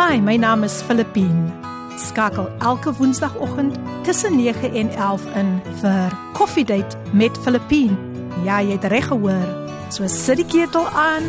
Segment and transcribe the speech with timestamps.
[0.00, 1.52] Hi, my naam is Filippine.
[1.98, 5.48] Skakel elke woensdagoggend tussen 9 en 11 in
[5.80, 7.96] vir Coffee Date met Filippine.
[8.44, 9.50] Ja, jy het reg gehoor.
[9.92, 11.26] So sit die ketel aan,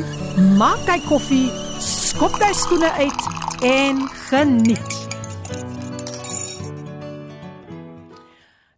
[0.55, 1.49] maak jou koffie,
[1.83, 3.25] skop jou skoene uit
[3.67, 3.99] en
[4.29, 4.95] geniet.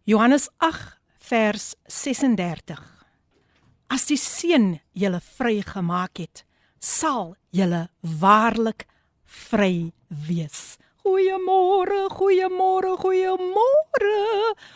[0.02, 0.98] Johannes 8
[1.30, 2.82] vers 36.
[3.94, 6.42] As die seun julle vrygemaak het,
[6.82, 8.88] sal julle waarlik
[9.24, 10.76] vry wees.
[11.04, 14.12] Goeiemôre, goeiemôre, goeiemôre.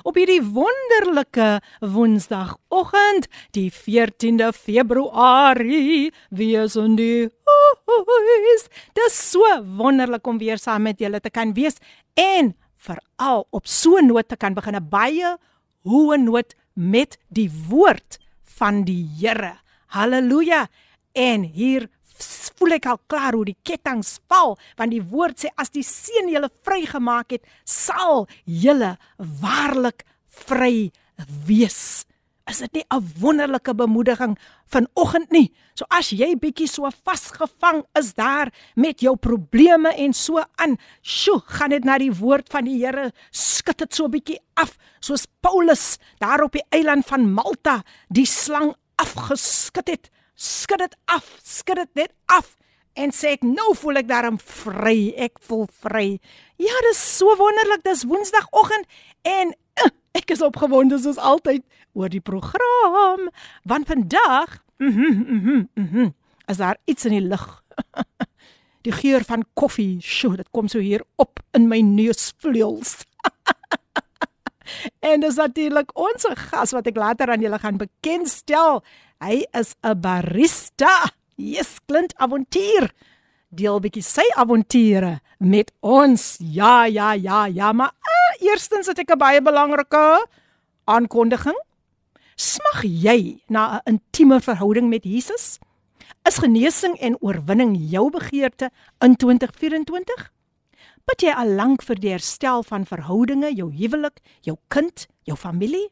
[0.04, 7.30] Op hierdie wonderlike Woensdagoggend, die 14de Februarie, wees in die
[7.88, 8.66] huis.
[8.92, 9.40] Dit is so
[9.80, 11.80] wonderlik om weer saam met julle te kan wees
[12.12, 15.36] en veral op so 'n noot te kan begin 'n baie
[15.88, 18.18] hoë noot met die woord
[18.58, 19.58] van die Here.
[19.86, 20.68] Halleluja.
[21.12, 21.88] En hier
[22.58, 26.30] voel ek al klaar hoe die kettinge val want die woord sê as die seun
[26.32, 30.04] julle vrygemaak het sal julle waarlik
[30.46, 30.90] vry
[31.46, 32.04] wees.
[32.48, 35.52] Is dit nie 'n wonderlike bemoediging vanoggend nie?
[35.74, 41.38] So as jy bietjie so vasgevang is daar met jou probleme en so aan sjo
[41.38, 45.98] gaan dit na die woord van die Here skud dit so bietjie af soos Paulus
[46.18, 52.04] daar op die eiland van Malta die slang afgeskit het skud dit af, skud dit
[52.04, 52.54] net af
[52.98, 56.06] en sê ek nou voel ek daarom vry, ek voel vry.
[56.58, 58.88] Ja, dis so wonderlik, dis Woensdagoggend
[59.28, 59.52] en
[59.84, 61.62] uh, ek is opgewonde soos altyd
[61.98, 63.28] oor die program,
[63.68, 66.10] want vandag, mhm, mhm, mhm,
[66.50, 67.46] is daar iets in die lug.
[68.86, 73.02] die geur van koffie, sjoe, dit kom so hier op in my neusvleuels.
[75.10, 78.82] en dis natuurlik ons gas wat ek later aan julle gaan bekendstel.
[79.18, 81.10] Hy is 'n barista.
[81.34, 82.94] Yes, Clint Avontuur.
[83.50, 86.36] Deel bietjie sy avonture met ons.
[86.38, 90.26] Ja, ja, ja, ja, maar uh, eerstens het ek 'n baie belangrike
[90.86, 91.58] aankondiging.
[92.36, 95.58] Smag jy na 'n intieme verhouding met Jesus?
[96.22, 98.70] Is genesing en oorwinning jou begeerte
[99.00, 100.30] in 2024?
[101.06, 105.90] Bid jy al lank vir die herstel van verhoudinge, jou huwelik, jou kind, jou familie?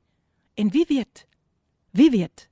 [0.56, 1.25] En wie weet?
[1.91, 2.47] Wie weet?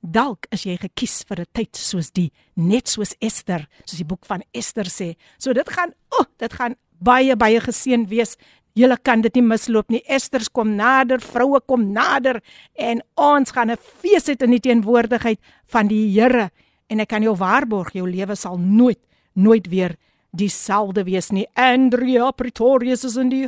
[0.00, 4.26] Dalk is jy gekies vir 'n tyd soos die, net soos Ester, soos die boek
[4.26, 5.16] van Ester sê.
[5.38, 8.36] So dit gaan, o, oh, dit gaan baie baie geseën wees.
[8.76, 10.02] Julle kan dit nie misloop nie.
[10.06, 12.42] Esters kom nader, vroue kom nader
[12.74, 16.50] en ons gaan 'n fees hê in die teenwoordigheid van die Here.
[16.88, 19.00] En ek kan jou waarborg, jou lewe sal nooit
[19.36, 19.96] nooit weer
[20.36, 21.46] dieselfde wees nie.
[21.54, 23.46] Andrea Pretorius is in die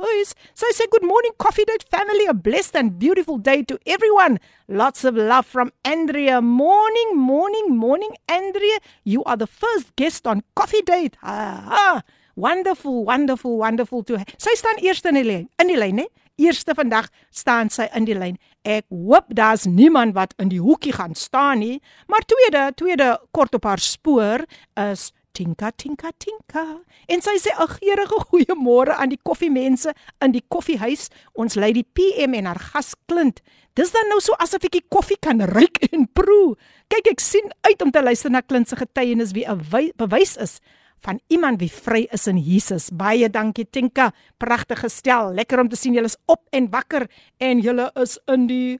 [0.00, 0.34] huis.
[0.58, 4.38] Sy sê good morning coffee date family, a blessed and beautiful day to everyone.
[4.68, 6.40] Lots of love from Andrea.
[6.40, 8.80] Morning, morning, morning Andrea.
[9.04, 11.16] You are the first guest on coffee date.
[11.22, 12.02] Ah,
[12.36, 14.18] wonderful, wonderful, wonderful to.
[14.38, 16.08] Sy staan eerste in die lyn, in die lyn, hè?
[16.40, 18.38] Eerste vandag staan sy in die lyn.
[18.64, 23.56] Ek hoop daar's niemand wat in die hoekie gaan staan nie, maar tweede, tweede kort
[23.58, 24.46] op haar spoor
[24.80, 25.10] is
[25.40, 26.62] Tinka tinka tinka.
[27.08, 31.08] En sy sê 'n geurende goeiemôre aan die koffiemense in die koffiehuis.
[31.32, 33.40] Ons lei die PM en haar gas Klint.
[33.72, 36.58] Dis dan nou so asof ek die koffie kan ruik en proe.
[36.92, 39.64] Kyk, ek sien uit om te luister na Klint se getuienis wie 'n
[39.96, 40.60] bewys is
[41.00, 42.90] van iemand wie vry is in Jesus.
[42.92, 44.12] Baie dankie Tinka.
[44.36, 45.32] Pragtige stel.
[45.32, 47.08] Lekker om te sien julle is op en wakker
[47.38, 48.78] en julle is in die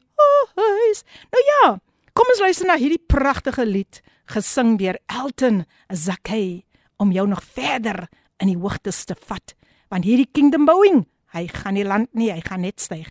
[0.54, 1.04] huis.
[1.32, 1.78] Nou ja,
[2.20, 6.66] kom ons luister na hierdie pragtige lied gesing deur Elton Zakay
[7.00, 8.10] om jou nog verder
[8.44, 9.56] in die hoogtes te vat
[9.88, 13.08] want hierdie kingdom bouing hy gaan nie land nie hy gaan net styg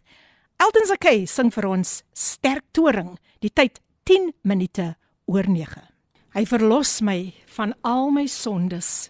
[0.61, 4.91] Elton Zakay sing vir ons sterk toring die tyd 10 minute
[5.25, 5.89] oor 9
[6.37, 9.09] Hy verlos my van al my sondes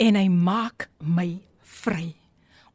[0.00, 2.14] en hy maak my vry.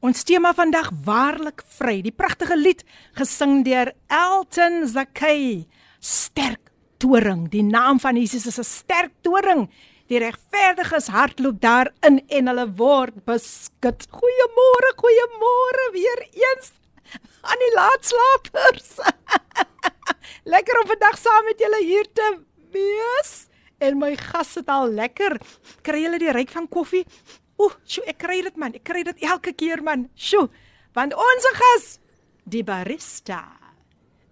[0.05, 1.97] Ons tema vandag waarlik vry.
[2.05, 2.85] Die pragtige lied
[3.17, 5.65] gesing deur Elton Zakay.
[5.99, 7.47] Sterk toring.
[7.51, 9.69] Die naam van Jesus is 'n sterk toring.
[10.07, 14.07] Die regverdiges hardloop daarin en hulle word beskut.
[14.09, 16.71] Goeiemôre, goeiemôre weer eens
[17.41, 18.97] aan die laatslapers.
[20.53, 22.39] lekker om vandag saam met julle hier te
[22.71, 23.47] wees.
[23.77, 25.39] En my gas sit al lekker.
[25.81, 27.05] Kry julle die reuk van koffie?
[27.59, 28.73] Ooh, sjoe, ek kry dit man.
[28.73, 30.09] Ek kry dit elke keer man.
[30.15, 30.49] Sjoe.
[30.97, 31.99] Want ons gas,
[32.43, 33.58] die barista.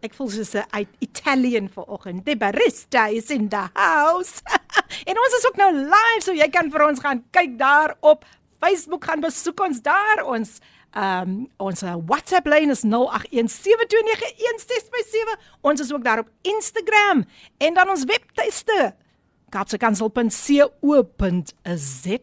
[0.07, 0.63] Ek voel soos 'n
[1.04, 2.24] Italian vanoggend.
[2.25, 4.42] Die barista is in the house.
[5.09, 8.24] en ons is ook nou live, so jy kan vir ons gaan kyk daar op
[8.63, 10.24] Facebook gaan besoek ons daar.
[10.24, 10.63] Ons
[10.95, 15.36] ehm um, ons WhatsApp lyn is 0817291657.
[15.62, 17.25] Ons is ook daar op Instagram
[17.57, 18.95] en dan ons webtuiste
[19.51, 22.18] kapsekansel.co.za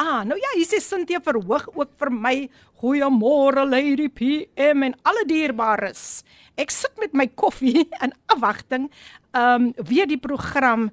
[0.00, 2.36] Ah, nou ja, hier sê Cynthia verhoog ook vir my.
[2.82, 6.24] Goeiemôre Lady PM en alle dierbares.
[6.58, 8.88] Ek sit met my koffie in afwagting.
[9.30, 10.88] Ehm um, weer die program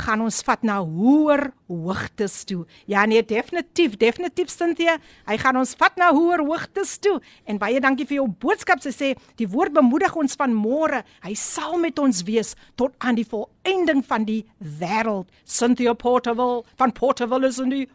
[0.00, 2.62] gaan ons vat na hoër hoogtes toe.
[2.88, 4.96] Ja nee, definitief, definitief Cynthia.
[5.28, 7.18] Hy gaan ons vat na hoër hoogtes toe.
[7.44, 8.80] En baie dankie vir jou boodskap.
[8.80, 11.04] Sy sê die woord bemoedig ons van môre.
[11.20, 14.42] Hy sal met ons wees tot aan die volëinding van die
[14.80, 15.28] wêreld.
[15.44, 17.86] Cynthia Portable van Portable is in die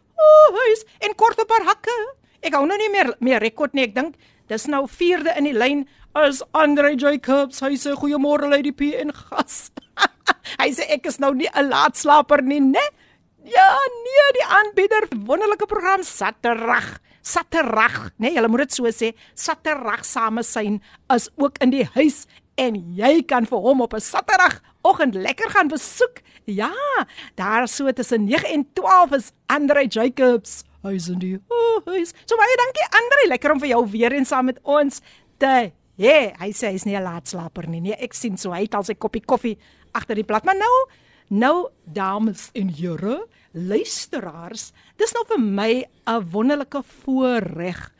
[0.62, 2.00] huis en kort op haar hakke.
[2.42, 3.86] Ek hou nou nie meer meer rekord nie.
[3.86, 4.16] Ek dink
[4.50, 5.84] dis nou vierde in die lyn
[6.18, 7.62] as Andre Jacobs.
[7.62, 9.70] Hy sê goeiemôre Lady P en gas.
[10.60, 12.82] Hy sê ek is nou nie 'n laatslaper nie, né?
[13.46, 13.68] Ja,
[14.06, 16.98] nee, die aanbieder wonderlike program Saterdag.
[17.22, 18.30] Saterdag, né?
[18.30, 19.14] Nee, jy moet dit so sê.
[19.34, 20.80] Saterdag samesyn
[21.14, 22.26] is ook in die huis
[22.58, 26.22] en jy kan vir hom op 'n Saterdag oggend lekker gaan besoek.
[26.44, 26.74] Ja,
[27.34, 30.64] daar so tussen 9 en 12 is Andre Jacobs.
[30.82, 31.36] Hy's in die
[31.86, 32.14] huis.
[32.26, 35.00] So baie dankie Andre, lekker om vir jou weer eens saam met ons
[35.38, 35.52] te
[36.00, 36.22] hê.
[36.40, 37.80] Hy sê hy's nie 'n laatslaper nie.
[37.80, 39.58] Nee, ek sien so hy het al sy koppie koffie
[39.94, 40.44] agter die blad.
[40.44, 40.76] Maar nou,
[41.30, 47.92] nou dames en here, luisteraars, dis nou vir my 'n wonderlike voorreg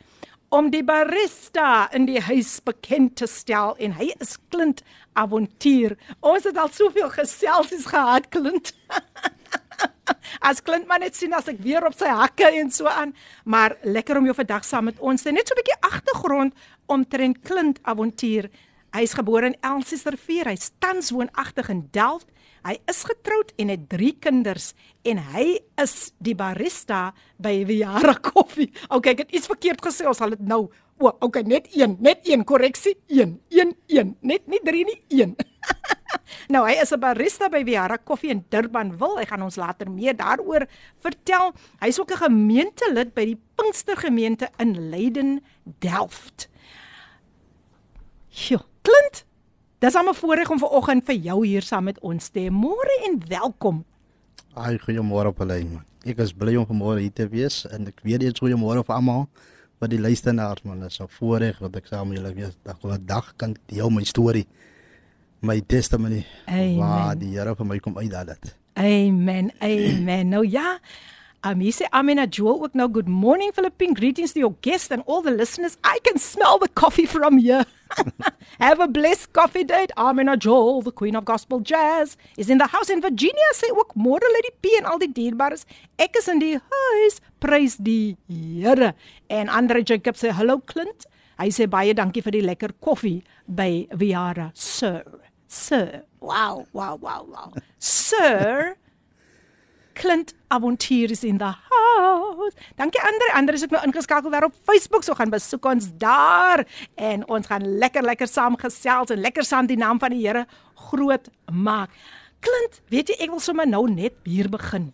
[0.53, 4.83] om die barista in die huis bekend te stel en hy is Clint
[5.17, 5.97] Avontuur.
[6.21, 8.73] Ons het al soveel geselsies gehad, Clint.
[10.49, 13.13] as Clint maar net sien as ek weer op sy hakke en so aan,
[13.45, 16.53] maar lekker om jou vandag saam met ons te net so 'n bietjie agtergrond
[16.87, 18.49] omtrent Clint Avontuur.
[18.93, 20.45] Hy is gebore in Elsiesrivier.
[20.45, 22.27] Hy tans woonagtig in Delft.
[22.63, 28.69] Hy is getroud en het 3 kinders en hy is die barista by Viara Koffie.
[28.95, 30.05] Okay, ek het iets verkeerd gesê.
[30.07, 30.69] Ons sal dit nou.
[31.03, 32.93] O, okay, net een, net een korreksie.
[33.11, 34.11] 1, 1, 1.
[34.23, 35.33] Net nie 3 nie, 1.
[36.53, 39.19] nou, hy is 'n barista by Viara Koffie in Durbanville.
[39.19, 40.63] Hy gaan ons later meer daaroor
[41.03, 41.51] vertel.
[41.83, 45.43] Hy is ook 'n gemeentelid by die Pinkstergemeente in Leiden,
[45.83, 46.47] Delft.
[48.31, 49.25] Sjoe, Clint.
[49.79, 52.49] Dis 'n voorreg om vanoggend vir jou hier saam met ons te hê.
[52.49, 53.83] Môre en welkom.
[54.55, 55.83] Ai, goeiemôre op hulle man.
[56.05, 59.27] Ek is bly om vanmôre hier te wees en ek weet jy goeiemôre vir almal
[59.83, 60.79] wat die luisteraars man.
[60.79, 62.55] Dit is 'n voorreg dat ek saam met julle wees.
[62.63, 64.47] Dag oor dag kan deel my storie.
[65.41, 66.25] My testimony.
[66.77, 68.55] Waar die Here vir my kom uitdaag dit.
[68.73, 69.51] Amen.
[69.59, 70.29] Amen.
[70.29, 70.79] Nou ja,
[71.43, 75.35] Amise Amina Joel ook nou good morning Philippine greetings to your guests and all the
[75.35, 75.75] listeners.
[75.83, 77.65] I can smell the coffee from here.
[78.59, 79.91] Have a blessed coffee date.
[79.97, 83.49] Amina Joel, the queen of gospel jazz, is in the house in Virginia.
[83.53, 85.65] Sê ook môre Lady P en al die dierbares.
[85.97, 87.19] Ek is in die huis.
[87.39, 88.93] Prys die Here.
[89.29, 91.07] En Andre Jacob sê hallo Clint.
[91.41, 95.03] Hy sê baie dankie vir die lekker koffie by Viara, sir.
[95.47, 96.03] Sir.
[96.21, 97.51] Wow, wow, wow, wow.
[97.77, 98.77] Sir
[99.93, 102.55] Clint Avontuur is in the house.
[102.75, 103.33] Dankie Andre.
[103.33, 105.03] Andre is ook nou ingeskakel daar op Facebook.
[105.03, 109.69] So gaan besoek ons daar en ons gaan lekker lekker saam gesels en lekker saam
[109.69, 110.45] die naam van die Here
[110.89, 111.89] groot maak.
[112.43, 114.91] Clint, weet jy ek wil sommer nou net hier begin.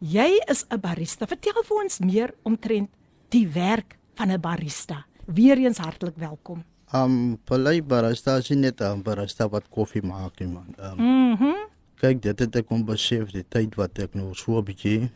[0.00, 1.26] Jy is 'n barista.
[1.26, 2.90] Vertel vir ons meer omtrent
[3.28, 5.04] die werk van 'n barista.
[5.26, 6.64] Weereens hartlik welkom.
[6.92, 10.74] Um, polai barista is net 'n barista wat koffie maak, man.
[10.78, 11.44] Um, mhm.
[11.44, 15.10] Mm kyk dit het ek kom besef die tyd wat ek nou so 'n bietjie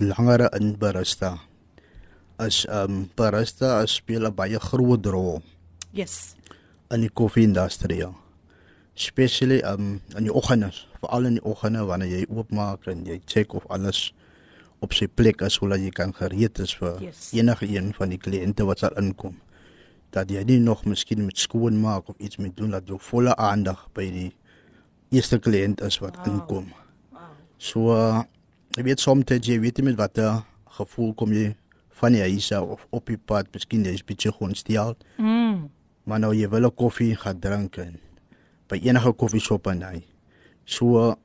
[0.00, 1.38] langer in barista
[2.40, 5.42] as um barista speel 'n baie groot rol.
[5.92, 6.34] Yes.
[6.90, 8.06] In die koffie industrie.
[8.96, 13.54] Especially um in die oggende, veral in die oggende wanneer jy oopmaak en jy check
[13.54, 14.12] of alles
[14.80, 17.32] op sy plek is sodat jy kan gereed is vir yes.
[17.32, 19.36] enige een van die kliënte wat sal inkom.
[20.10, 23.36] Dat jy nie nog miskien met skoon maak of iets met doen dat jy volle
[23.36, 24.32] aandag by die
[25.10, 26.28] eerste kliënt is wat wow.
[26.30, 26.68] inkom.
[27.58, 27.94] So
[28.76, 30.44] jy weet soms jy weet nie met watter
[30.78, 31.50] gevoel kom jy
[32.00, 34.94] van die huis af of op die pad, miskien jy's bietjie gonstel.
[35.18, 35.68] Mm.
[36.08, 37.98] Maar nou jy wil 'n koffie gaan drink en
[38.68, 40.04] by enige koffieshop en hy.
[40.64, 41.16] So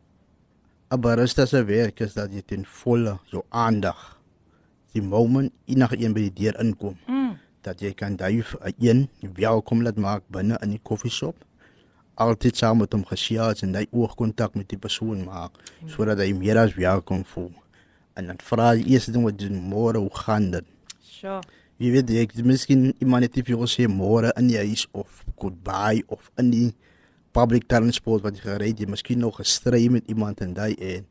[0.92, 4.20] 'n barista se werk is dat jy ten volle jou aandag
[4.94, 6.98] die moment enige een by die deur inkom.
[7.08, 7.38] Mm.
[7.62, 11.36] Dat jy kan duif een welkom laat maak binne in die koffieshop
[12.16, 15.90] altyd saam met hom gesels en hy oogkontak met die persoon maak hmm.
[15.94, 17.52] sodat hy meer as welkom voel.
[18.16, 20.68] En dan vra hy eers ding wat doen môre hoe gaan dit?
[21.04, 21.42] Sure.
[21.78, 26.06] Wie weet ek miskien iemand het vir ons sê môre in die huis of goodbye
[26.08, 26.70] of in die
[27.36, 31.04] public transport wat jy gery het, jy miskien nog gestry met iemand en daai en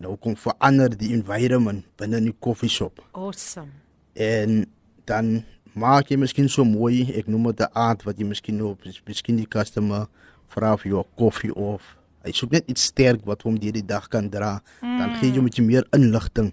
[0.00, 3.02] nou kom verander die environment binne in die koffieshop.
[3.12, 3.72] Awesome.
[4.16, 4.64] En
[5.08, 5.42] dan
[5.76, 9.36] maak jy miskien so mooi, ek noem dit 'n aard wat jy miskien nou miskien
[9.36, 10.08] die customer
[10.56, 11.82] vra of jy 'n koffie of
[12.24, 14.60] hy soek net iets sterk wat hom deur die dag kan dra.
[14.82, 14.98] Mm.
[14.98, 16.52] Dan gee jy hom 'n bietjie meer inligting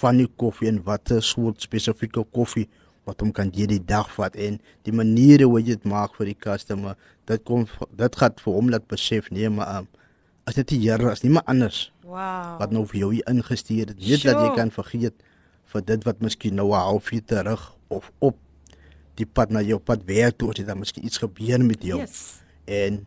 [0.00, 2.68] van die koffie en watter soort spesifieke koffie
[3.04, 6.26] wat hom kan deur die dag vat en die maniere hoe jy dit maak vir
[6.26, 6.96] die customer.
[7.26, 7.66] Dit kom
[7.98, 9.88] dit gaan vir hom laat besef nee maar um,
[10.46, 11.92] as dit die Here is, nie maar anders.
[12.02, 12.58] Wow.
[12.60, 13.98] Wat nou vir jou hier ingestuur het.
[13.98, 14.34] Net sure.
[14.34, 15.14] dat jy kan vergeet
[15.72, 18.36] vir dit wat miskien nou 'n halfuur terug of op
[19.14, 22.00] die pad na jou pad werk toe, dit dan miskien iets gebeur met jou.
[22.00, 22.40] Yes.
[22.64, 23.06] En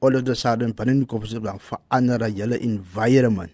[0.00, 3.52] all of the sudden binne die kop sit dan verander hele environment.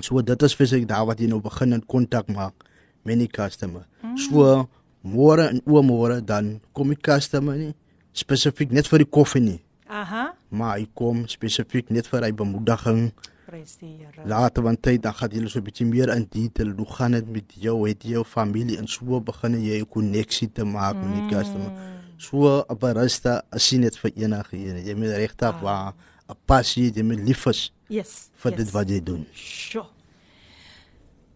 [0.00, 2.64] So dit is fisiek daar wat jy nou begin in kontak maak
[3.04, 3.86] met die customer.
[4.02, 4.16] Mm.
[4.16, 4.68] So
[5.02, 7.74] môre en oormôre dan kom die customer nie
[8.12, 9.60] spesifiek net vir die koffie nie.
[9.92, 10.32] Aha.
[10.48, 13.10] Maar hy kom spesifiek net vir hy bemoediging.
[13.48, 14.12] Presteer.
[14.28, 16.72] Later want tyd dan gaan jy so 'n bietjie meer in detail.
[16.76, 17.88] Hoe gaan dit met jou?
[17.88, 21.02] Het jy jou familie en so begin jy 'n koneksie te maak mm.
[21.04, 21.72] met die customer.
[22.22, 25.62] Mm so 'n as jy net vir enige een jy moet regtig ah.
[25.62, 25.94] waar
[26.30, 28.58] 'n passie jy moet lief is yes vir yes.
[28.60, 29.86] dit wat jy doen sure.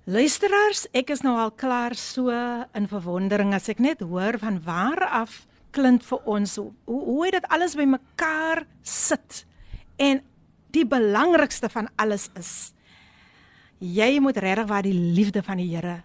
[0.07, 2.31] luisteraars ek is nou al klaar so
[2.75, 7.35] in verwondering as ek net hoor van waar af klink vir ons hoe hoe het
[7.35, 9.45] dit alles bymekaar sit
[9.99, 10.23] en
[10.71, 12.73] die belangrikste van alles is
[13.81, 16.05] jy moet regtig waar die liefde van die Here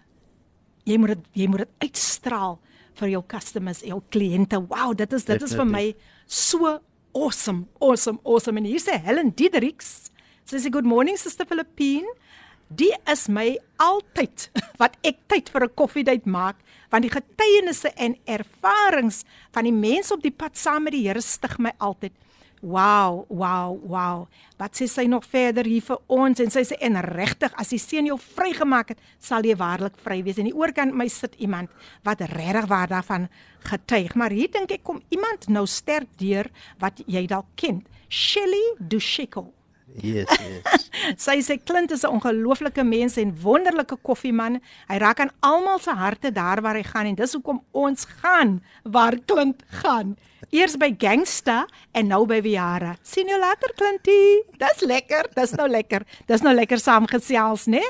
[0.84, 2.58] jy moet dit jy moet dit uitstraal
[2.97, 4.59] vir jou customers, jou kliënte.
[4.67, 5.53] Wow, dit is dit Definitely.
[5.53, 5.95] is vir my
[6.25, 6.79] so
[7.17, 8.57] awesome, awesome, awesome.
[8.57, 10.09] En hier sê Helen Diedriks,
[10.47, 12.07] sy sê good morning Sister Philippine.
[12.67, 14.49] Die is my altyd
[14.81, 16.57] wat ek tyd vir 'n koffiedייט maak,
[16.91, 19.23] want die getuienisse en ervarings
[19.55, 22.11] van die mense op die pad saam met die Here stig my altyd.
[22.62, 24.28] Wow, wow, wow.
[24.54, 27.80] Wat sê sy nog verder hier vir ons en sy sê en regtig as die
[27.82, 30.38] seun jou vrygemaak het, sal jy waarlik vry wees.
[30.38, 31.74] En die oorkant my sit iemand
[32.06, 33.26] wat regtig waar daarvan
[33.66, 34.14] getuig.
[34.14, 36.46] Maar hier dink ek kom iemand nou sterk deur
[36.78, 37.82] wat jy dalk ken.
[38.06, 39.48] Shelly Dushiko.
[40.00, 40.88] Yes, yes.
[41.24, 44.60] sy sê Clint is 'n ongelooflike mens en wonderlike koffieman.
[44.88, 48.62] Hy raak aan almal se harte daar waar hy gaan en dis hoekom ons gaan
[48.84, 50.16] waar Clint gaan.
[50.52, 52.96] Eers by Gangsta en nou by Viara.
[53.02, 54.42] Sien jou later Clintie.
[54.60, 55.28] Dis lekker.
[55.34, 56.04] Dis nou lekker.
[56.28, 57.82] Dis nou lekker saamgesels, né?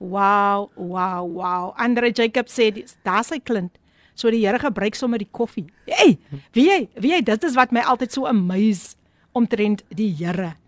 [0.00, 1.72] Wow, wow, wow.
[1.76, 2.72] Andre Jacob sê
[3.04, 3.76] daar's hy Clint.
[4.14, 5.70] So die Here gebruik sommer die koffie.
[5.88, 6.18] Hey,
[6.52, 8.96] wie jy, wie jy, dit is wat my altyd so amaze
[9.32, 10.59] omtrent die Here.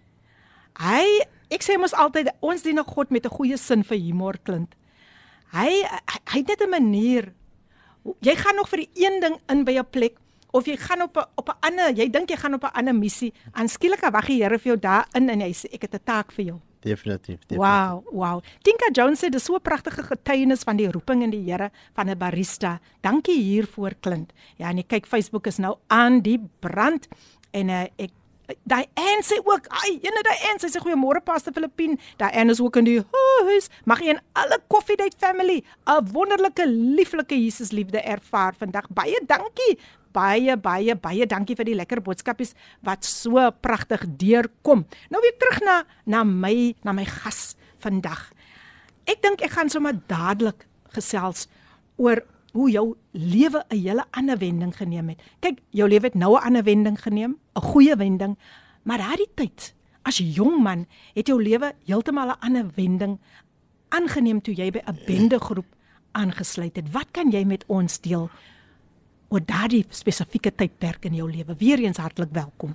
[0.83, 1.07] Hy
[1.53, 4.75] ek sê mos altyd ons dien 'n God met 'n goeie sin vir humor klink.
[5.53, 5.71] Hy
[6.33, 7.33] hy het net 'n manier.
[8.21, 10.17] Jy gaan nog vir die een ding in by 'n plek
[10.53, 12.95] of jy gaan op 'n op 'n ander, jy dink jy gaan op 'n ander
[12.95, 13.33] missie.
[13.53, 16.33] Aanskielik wag die Here vir jou daar in en hy sê ek het 'n taak
[16.33, 16.61] vir jou.
[16.81, 17.59] Definitief, definitief.
[17.59, 18.43] Wow, wow.
[18.63, 22.11] Tinka Jones sê dis so 'n pragtige getuienis van die roeping in die Here van
[22.11, 22.81] 'n barista.
[23.01, 24.33] Dankie hiervoor Klint.
[24.57, 27.09] Ja, en ek kyk Facebook is nou aan die brand
[27.53, 28.11] en uh, ek
[28.69, 31.99] daai en sê ook, ai, ene daai en sê goeiemôre Pastor Filippin.
[32.21, 33.69] Daai en is ook in die huis.
[33.85, 38.89] Mag jy en alle Coffee Date family 'n wonderlike lieflike Jesus liefde ervaar vandag.
[38.91, 39.79] Baie dankie.
[40.13, 44.87] Baie baie baie dankie vir die lekker boodskapies wat so pragtig deurkom.
[45.11, 48.33] Nou weer terug na na my na my gas vandag.
[49.07, 51.49] Ek dink ek gaan sommer dadelik gesels
[51.97, 55.21] oor hoe jou lewe 'n hele ander wending geneem het.
[55.41, 58.39] Kyk, jou lewe het nou 'n ander wending geneem, 'n goeie wending,
[58.83, 63.19] maar daardie tyd, as jong man, het jou lewe heeltemal 'n ander wending
[63.89, 65.67] aangeneem toe jy by 'n bendegroep
[66.13, 66.91] aangesluit het.
[66.93, 68.31] Wat kan jy met ons deel
[69.29, 71.55] oor daardie spesifieke tydperk in jou lewe?
[71.59, 72.75] Weereens hartlik welkom.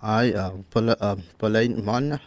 [0.00, 2.18] Ai, uh, Pauline man.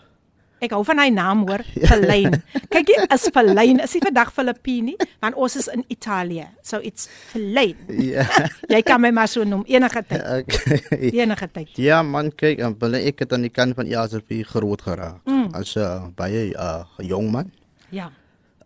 [0.62, 2.36] Ek hou van hy naam hoor, Verlyn.
[2.70, 6.46] Kyk jy is Verlyn, is nie vandag Filippini, want ons is in Italië.
[6.62, 7.80] So it's Verlyn.
[7.98, 8.28] Ja.
[8.74, 10.22] Jy kan my maar so noem enige tyd.
[10.22, 11.10] Okay.
[11.18, 11.74] Enige tyd.
[11.82, 15.18] Ja man, kyk, ek het aan die kant van Jasefie groot geraak.
[15.26, 15.50] Mm.
[15.58, 17.50] As 'n uh, baie uh, jong man.
[17.90, 18.12] Ja.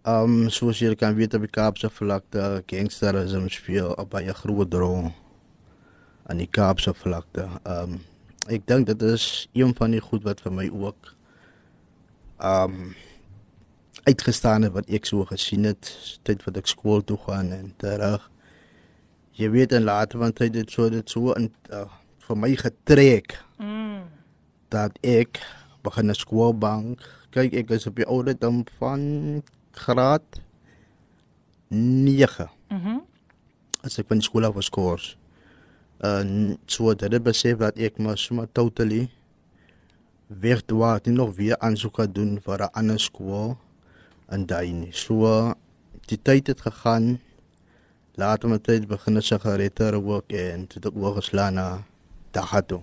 [0.03, 4.73] Ehm um, soos jy kan weet op die Kaapse vlakte, gangsterisme speel 'n baie groot
[4.73, 5.13] rol
[6.27, 7.47] aan die Kaapse vlakte.
[7.63, 7.99] Ehm um,
[8.51, 11.14] ek dink dit is een van die goed wat vir my ook
[12.43, 12.95] um,
[14.03, 18.29] uitgestaan het wat ek so gesien het tyd wat ek skool toe gaan en terug.
[19.35, 21.85] Jy weet en later want hy dit so dit so in uh,
[22.27, 24.01] vir my getrek Mm.
[24.69, 25.39] dat ek
[25.83, 26.99] begin 'n skoolbank.
[27.31, 30.23] Kyk, ek is op die ouderdom van graad
[31.69, 32.99] 9 Mhm.
[33.83, 35.17] as ek van die skool af was koers.
[35.99, 39.09] En so dat ek besef dat ek maar sommer totally
[40.27, 43.57] weg toe nie nog weer aansoek gaan doen vir 'n ander skool
[44.31, 44.91] in daai nie.
[44.91, 45.53] So
[46.07, 47.19] die tyd het gegaan.
[48.15, 51.83] Later met tyd begin sigarette rook en toe het ek oorgeslaan na
[52.31, 52.81] dagga toe.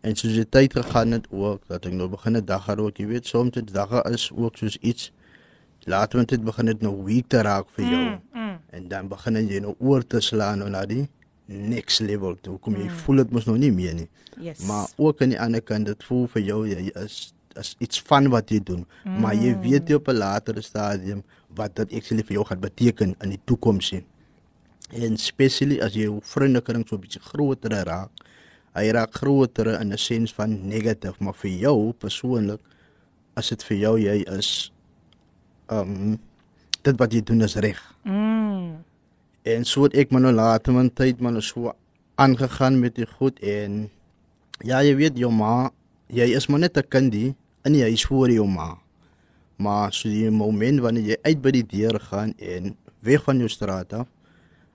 [0.00, 3.06] En soos die tyd gegaan het ook dat ek nou begin 'n dagga rook, jy
[3.06, 5.12] weet soms dit dagga is ook soos iets
[5.84, 8.02] later met tyd begin dit nou weak te raak vir jou.
[8.02, 8.58] Mm, mm.
[8.70, 11.08] En dan begin jy nou oor te slaan nou na die
[11.46, 12.58] next level toe.
[12.58, 14.08] Kom jy voel dit mos nog nie meer nie.
[14.40, 14.64] Yes.
[14.66, 18.30] Maar ook aan die ander kant dit voel vir jou jy is is iets van
[18.32, 19.18] wat jy doen, mm.
[19.20, 21.22] maar jy weet jy op 'n latere stadium
[21.54, 24.04] wat dit actually vir jou gaan beteken in die toekoms sien.
[24.92, 28.10] En spesiaal as jy jou vriendekring so 'n bietjie groter raak.
[28.74, 32.60] Hy raak groter in 'n sens van negatief, maar vir jou persoonlik
[33.34, 34.72] as dit vir jou jy is
[35.68, 36.18] um
[36.82, 37.80] dit wat jy doen is reg.
[38.04, 38.84] Mm.
[39.42, 41.72] En so het ek maar nou later met tyd maar nou so
[42.14, 43.88] aangegaan met die goed en
[44.62, 45.70] ja, jy weet jou ma,
[46.06, 47.34] jy is maar net 'n kindie
[47.64, 48.78] in die huis voor jou ma.
[49.56, 53.48] Maar so die moment wanneer jy uit by die deur gaan en weg van jou
[53.48, 54.06] straat af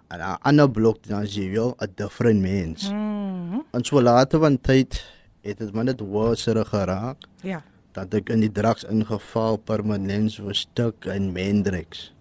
[0.09, 2.91] en 'n ander blok dan is jy wel 'n different mens.
[2.91, 3.63] Mm.
[3.71, 5.03] En so later van tyd
[5.41, 7.63] het dit maar net worser geraak Ja.
[7.91, 12.13] dat ek in die drugs ingeval permanent so stuk in Mendrix.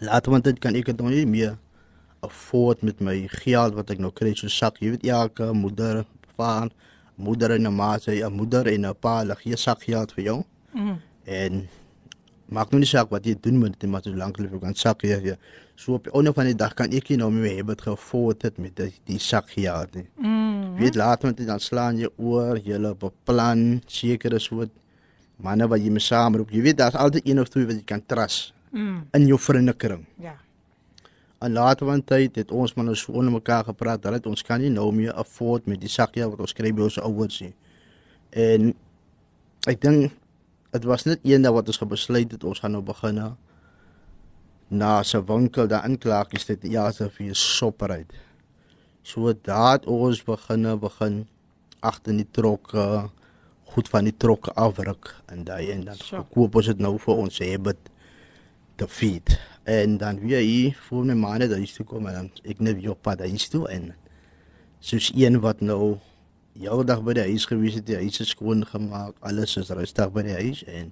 [0.00, 1.58] Later want dit kan ek dit nog nie meer
[2.24, 4.80] afford met my geld wat ek nou kry so sak.
[4.80, 6.04] Jy weet elke moeder,
[6.36, 6.72] vader,
[7.20, 10.24] moeder en 'n ma sê 'n moeder en 'n pa lag hier sak geld vir
[10.24, 10.44] jou.
[10.72, 10.96] Mm.
[11.24, 11.68] En
[12.48, 15.20] maak nou nie saak wat jy doen met dit maar solank jy kan sak hier.
[15.24, 15.36] Ja.
[15.76, 18.42] So op 'n ander van die dag kan ek nie nou meer hê wat gevoerd
[18.42, 20.08] het met die, die sak geld nie.
[20.16, 20.76] Mm.
[20.76, 24.70] Weet later met dan slaan jy oor, jy beplan sekere soort
[25.36, 26.50] manne wat jy mee saamroep.
[26.50, 29.06] Jy weet daar's altyd een of twee wat jy kan trust Mm.
[29.12, 30.04] in jou vriendekring.
[30.18, 30.36] Ja.
[31.40, 34.60] En later van tyd het ons maar nou so onder mekaar gepraat dat ons kan
[34.60, 37.54] nie nou meer afford met die sakkie wat ons kry by ons ouers nie.
[38.30, 38.74] En
[39.66, 40.12] ek dink
[40.70, 43.18] dit was net eendag wat ons gebesluit het ons gaan nou begin
[44.68, 48.12] na 'n winkel daar in Klaakies dit ja so vir sopperheid.
[49.02, 51.26] So daad ons begin begin
[51.80, 53.10] agter in die trokke
[53.64, 56.24] goed van die trokke afruk en daai en dan Sure.
[56.34, 57.76] koop ons dit nou vir ons hebben
[58.80, 59.38] te feed.
[59.68, 62.80] En dan weer hier voor my maande daar is toe kom en dan ek net
[62.80, 63.90] weer op pad huis toe en
[64.80, 65.98] soos een wat nou
[66.56, 70.08] jou dag by die huis gewees het, die huis is skoon gemaak, alles is rustig
[70.16, 70.88] by die huis en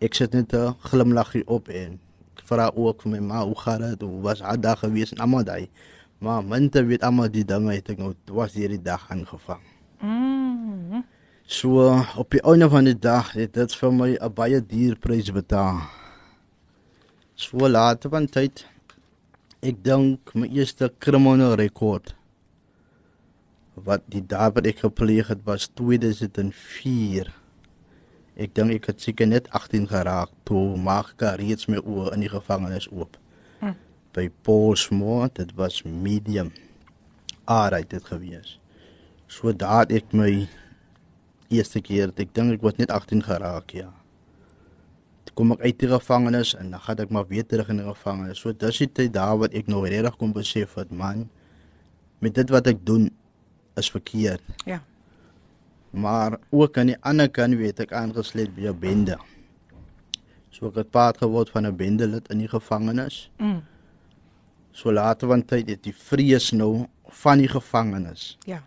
[0.00, 2.00] ek sit net 'n glimlaggie op en
[2.48, 4.02] vra ook vir my ma hoe gaan dit?
[4.02, 5.68] Hoe was haar dag gewees en almal daai.
[6.18, 9.62] Maar mense weet almal die dinge het ek nou was hierdie dag aangevang.
[10.00, 11.04] Mm.
[11.44, 15.30] So op die einde van die dag het dit vir my 'n baie duur prys
[15.30, 15.99] betaal.
[17.40, 18.66] So later van tyd
[19.64, 22.10] ek dink my eerste kriminele rekord
[23.86, 27.30] wat die daad wat ek gepleeg het was 2004.
[28.36, 32.26] Ek dink ek het seker net 18 geraak toe maak ek reeds my oë in
[32.26, 33.16] die gevangenis oop.
[33.62, 33.72] Hm.
[34.12, 36.52] By Paulsmoor, dit was medium.
[37.48, 38.58] Alright dit gewees.
[39.32, 40.44] So daad ek my
[41.48, 43.88] eerste keer, ek dink ek was net 18 geraak, ja.
[45.34, 48.38] Kom ek uit die gevangenis en dan gaan ek maar weer terug in die gevangenis.
[48.38, 51.28] So dis die tyd daar wat ek nou regtig kom besef het, man,
[52.20, 53.10] met dit wat ek doen
[53.80, 54.42] is verkeerd.
[54.66, 54.82] Ja.
[55.90, 59.16] Maar ook aan die ander kant weet ek aangesluit by 'n bende.
[60.50, 63.30] So ek het paart geword van 'n bendelid in die gevangenis.
[63.38, 63.62] Mm.
[64.72, 68.62] So later van tyd het die vrees nou van die gevangenis Ja.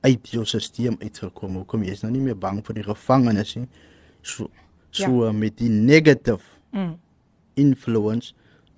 [0.00, 1.54] uit jou stelsel uitgekom.
[1.54, 3.68] Hoekom jy is nou nie meer bang vir die gevangenis nie.
[4.22, 4.50] So
[4.96, 5.32] so ja.
[5.32, 6.98] met die negative Mm.
[7.56, 8.34] influence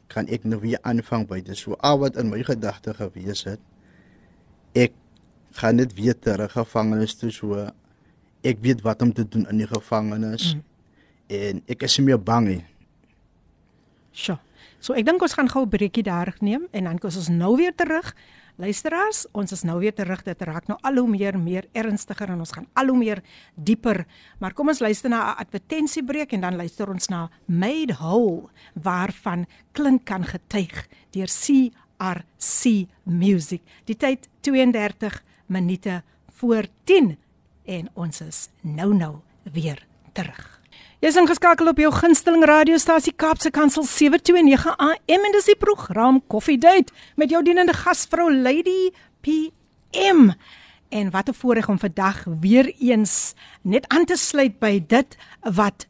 [0.09, 1.57] kan ek nou weer aanvang by dit.
[1.59, 3.61] So al wat in my gedagte gewees het,
[4.79, 4.95] ek
[5.59, 7.67] gaan net weer terug gevangenis toe so
[8.47, 10.63] ek weet wat om te doen in die gevangenis mm.
[11.35, 12.65] en ek is nie meer bang nie.
[14.15, 14.39] Sjoe.
[14.79, 17.57] So ek dink ons gaan gou 'n breekie daar neem en dan kos ons nou
[17.57, 18.15] weer terug.
[18.59, 20.25] Luisteraars, ons is nou weer terug.
[20.27, 23.21] Dit raak nou al hoe meer meer ernstiger en ons gaan al hoe meer
[23.55, 24.03] dieper.
[24.43, 29.47] Maar kom ons luister na 'n advertensiebreek en dan luister ons na Made Whole waarvan
[29.73, 33.63] klink kan getuig deur CRC Music.
[33.85, 37.17] Die tyd 32 minute voor 10
[37.65, 40.58] en ons is nou nou weer terug.
[40.99, 46.59] Jy's ingeskakel op jou gunsteling radiostasie Kaapse Kansel 729 AM en dis die program Coffee
[46.59, 48.91] Date met jou dienende gasvrou Lady
[49.23, 50.33] PM.
[50.91, 55.87] En wat 'n voorreg om vandag weer eens net aan te sluit by dit wat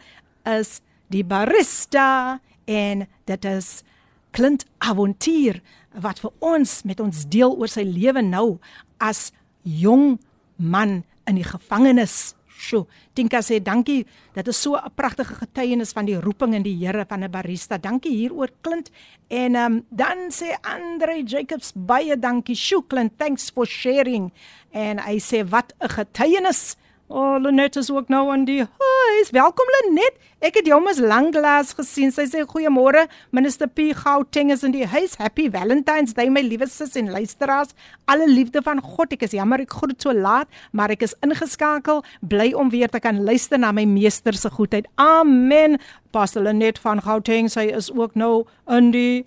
[0.50, 0.82] is
[1.14, 3.82] die barista en dit is
[4.30, 5.58] Clint Avontuur
[5.98, 8.60] wat vir ons met ons deel oor sy lewe nou
[9.02, 9.30] as
[9.66, 10.20] jong
[10.56, 12.36] man in die gevangenis.
[12.60, 12.84] Sjoe,
[13.16, 14.04] Tinka sê dankie.
[14.36, 17.78] Dit is so 'n pragtige getuienis van die roeping in die Here van 'n barista.
[17.78, 18.90] Dankie hieroor Clint.
[19.28, 22.54] En ehm um, dan sê Andre Jacobs baie dankie.
[22.54, 24.32] Sjoe Clint, thanks for sharing.
[24.70, 26.76] En hy sê wat 'n getuienis.
[27.12, 29.30] Oh, Lenet is ook nou aan die huis.
[29.34, 30.14] Welkom Lenet.
[30.38, 32.12] Ek het jou mos lanklaas gesien.
[32.14, 33.08] Sy sê goeiemôre.
[33.34, 35.16] Minister P Gauteng is in die huis.
[35.18, 37.74] Happy Valentine's Day my liewe sis en luisteraars.
[38.06, 39.16] Alle liefde van God.
[39.16, 42.04] Ek is jammer ek groet so laat, maar ek is ingeskakel.
[42.22, 44.86] Bly om weer te kan luister na my meester se goedheid.
[44.94, 45.80] Amen.
[46.14, 49.26] Pastor Lenet van Gauteng sy is ook nou in die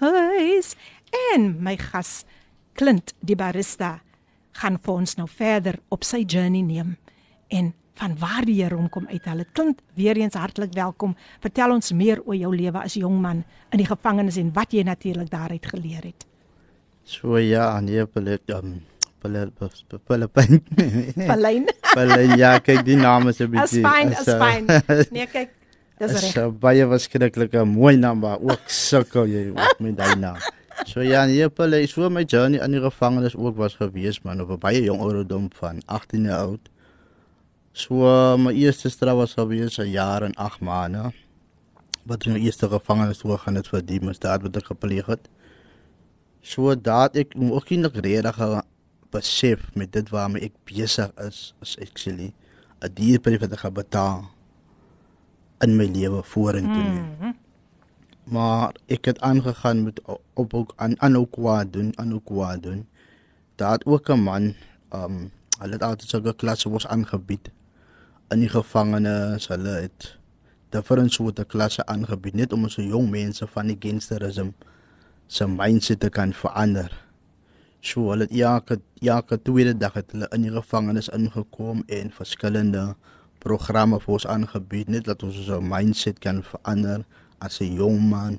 [0.00, 0.72] huis.
[1.36, 2.22] En my gas
[2.72, 3.98] Clint die barista
[4.56, 6.96] gaan vir ons nou verder op sy journey neem
[7.50, 9.42] en van waar die Here hom kom uithaal.
[9.44, 11.16] Dit klink weer eens hartlik welkom.
[11.44, 13.42] Vertel ons meer oor jou lewe as jong man
[13.74, 16.26] in die gevangenis en wat jy natuurlik daaruit geleer het.
[17.04, 18.78] So ja, nee, Pilet, um,
[19.20, 19.50] Pilet,
[20.06, 20.32] Pilet.
[21.92, 23.82] Pilet, ja, kyk die naam is 'n As bietjie.
[23.84, 24.66] fyn, as fyn.
[25.10, 25.50] Nee, kyk,
[25.98, 26.32] dis reg.
[26.32, 30.38] So baie verskriklike mooi naam, maar ook sukkel jy ook met daai naam.
[30.86, 34.50] So ja, nee, Pilet, so my journey in die gevangenis ook was gewees man, op
[34.50, 36.70] 'n baie jong ouderdom van 18 jaar oud.
[37.72, 41.12] So my eerste straf was gewees 'n jaar en 8 maande.
[42.02, 45.28] Wat in die eerste gevangenis toe gaan het vir die misdaad wat ek gepleeg het.
[46.42, 48.62] So dat ek ook nie regtig
[49.10, 52.32] besef met dit waarmee ek besig is as actually
[52.82, 54.30] 'n dierbrief wat ek gaan betaal
[55.60, 56.90] in my lewe vorentoe.
[56.90, 57.34] Mm -hmm.
[58.24, 60.00] Maar ek het aangegaan met
[60.34, 62.86] op ook aan aan ook kwaad doen, aan ook kwaad doen.
[63.54, 64.54] Daar ook 'n man,
[64.92, 67.50] um hulle het altyd so 'n klas was aangebied
[68.30, 70.16] in die gevangenes, hulle het
[70.70, 74.52] different soorte klasse aangebied net om so jong mense van die gangsterisme
[75.30, 76.92] se mindset te kan verander.
[77.82, 82.94] So hulle het elke elke tweede dag het hulle in die gevangenis ingekom en verskillende
[83.42, 87.06] programme vir ons aangebied net dat ons so mindset kan verander
[87.40, 88.38] as 'n jong man.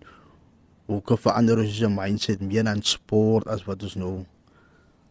[0.86, 4.25] Hoe kan verander ons se mindset meer aan sport as wat ons nou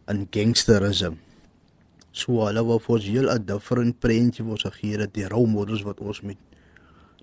[0.07, 1.17] in gangsterisme
[2.11, 5.99] So hulle wou vir ons heel 'n different prentjie wou gee dat die rolmodels wat
[5.99, 6.37] ons met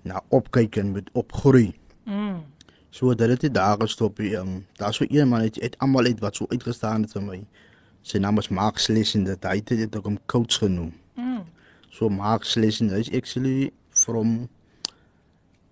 [0.03, 1.73] na opkyk en met opgroei.
[2.05, 2.43] Mm.
[2.89, 4.19] So dat dit daar gestop.
[4.19, 7.45] Um, daar so een man het, het almal uit wat so uitgestaan het vir my.
[8.01, 10.93] Sy naam is Mark Slesen dat hy het dit ook 'n coach genoem.
[11.15, 11.43] Mm.
[11.89, 14.49] So Mark Slesen is actually from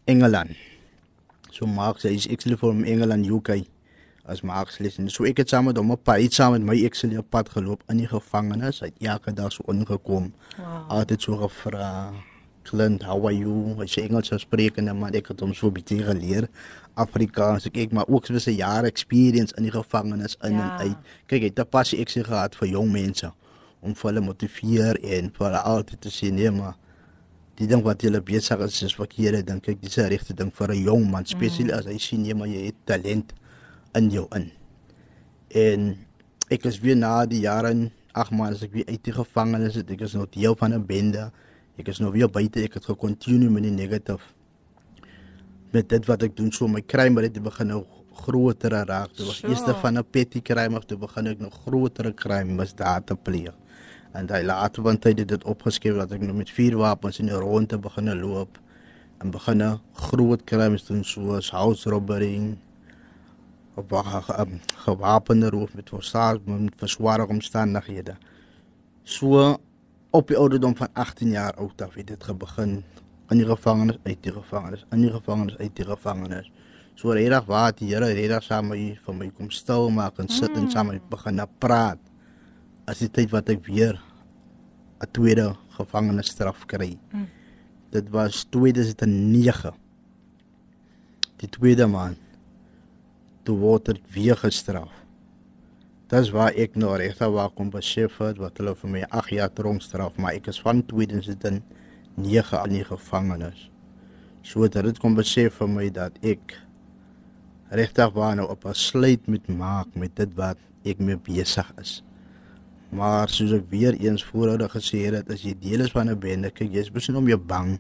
[0.06, 0.56] Engeland.
[1.52, 3.66] So Mark is actually from England UK
[4.28, 5.00] as Max lees.
[5.14, 7.84] So ek het saam met hom op pad saam met my eksel op pad geloop
[7.90, 8.82] in die gevangenis.
[8.84, 10.34] Hy het elke dag so ingekom.
[10.58, 11.00] Wow.
[11.00, 12.14] Altyd so gevra,
[12.64, 16.04] "Clint, how are you?" Hy sê Engels spreek en maar ek het hom so bietjie
[16.04, 16.48] geleer
[16.96, 17.66] Afrikaans.
[17.66, 20.78] Ek ek maar ook so 'n jaar experience in die gevangenis in ja.
[20.80, 20.98] en uit.
[21.28, 23.32] Kyk, hy het 'n passie ek sê gehad vir jong mense
[23.82, 26.76] om vir hulle motiveer en vir hulle altyd te sien nee maar
[27.58, 30.74] die ding wat jy besig is is verkeerde dink ek dis 'n regte ding vir
[30.74, 31.80] 'n jong man spesiaal mm.
[31.80, 33.34] as hy sien nee maar jy het talent
[33.94, 34.52] in jou in.
[35.48, 35.98] En
[36.50, 39.92] ek is weer na die jare 8 maande as ek weer uit die gevangenis het,
[39.92, 41.32] ek is nog deel van 'n bende.
[41.78, 44.38] Ek is nog weer buite, ek het gekontinueer met die negative
[45.72, 47.84] met dit wat ek doen so my crime het begin nou
[48.18, 49.12] groter raak.
[49.16, 49.52] Dit was Sure.
[49.52, 53.54] eerste van 'n petty crime af toe begin ek nog groter crime misdaad te pleeg.
[54.14, 57.26] En daai later want hy het dit opgeskryf dat ek nou met vier wapens in
[57.26, 58.60] die ronde begin loop
[59.20, 62.58] en begin groot crimes doen soos house robbery
[64.86, 68.16] gewapende roof met versaak met versware omstandighede.
[69.04, 69.58] So
[70.10, 72.84] op die ouderdom van 18 jaar oud af het dit begin
[73.30, 76.52] in die gevangenis uit die gevangenis in die gevangenis uit die gevangenis.
[76.96, 80.28] So redig waar die Here redig saam met my van my kom stil maak en
[80.28, 82.00] sit en saam met begin na praat.
[82.88, 84.02] As die tyd wat ek weer
[85.00, 86.98] 'n tweede gevangenisstraf kry.
[87.12, 87.28] Mm.
[87.92, 89.74] Dit was 2009.
[91.38, 92.18] Die tweede maand
[93.48, 94.92] toe word dit weer gestraf.
[96.12, 99.52] Dis waar ek nou regtig waar kom besef het wat hulle vir my 8 jaar
[99.56, 101.64] tronkstraf, maar ek is van 2009
[102.68, 103.68] in die gevangenis.
[104.44, 106.56] So dat dit kom besef vir my dat ek
[107.76, 112.04] regtig waar nou op 'n sluit moet maak met dit wat ek mee besig is.
[112.90, 116.52] Maar soos ek weer eens voorhoudig gesê het, as jy deel is van 'n bende,
[116.52, 117.80] kyk jy's besig om jou bang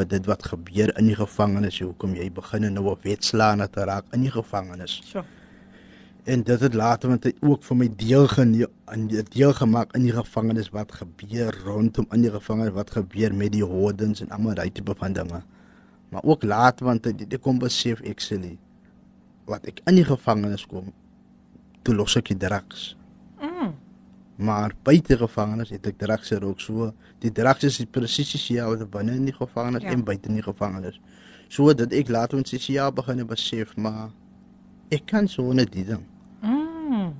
[0.00, 4.08] vir dit wat gebeur in die gevangenis, hoekom jy begin nou op wetslaane te raak
[4.16, 5.00] in die gevangenis.
[5.04, 5.24] So.
[6.28, 10.68] En dit het later met ook vir my deel in deel gemaak in die gevangenis
[10.74, 14.94] wat gebeur rondom in die gevangenis wat gebeur met die hordens en almal daai tipe
[14.96, 15.42] van dinge.
[16.10, 18.58] Maar ook later want dit ek kom besef ek sê nie
[19.48, 20.92] wat ek in die gevangenis kom
[21.82, 22.92] toe los ek die drugs.
[23.40, 23.72] Mm.
[24.40, 26.92] Maar buite gevangenis het ek drugs ook so.
[27.20, 29.92] Die drugs is presies dieselfde binne in die gevangenis Ja.
[29.92, 31.00] en buite in die gevangenis.
[31.48, 34.10] So dat ek later ses jaar begin besef maar
[34.90, 36.06] ek kan so net die ding.
[36.42, 37.12] Mm.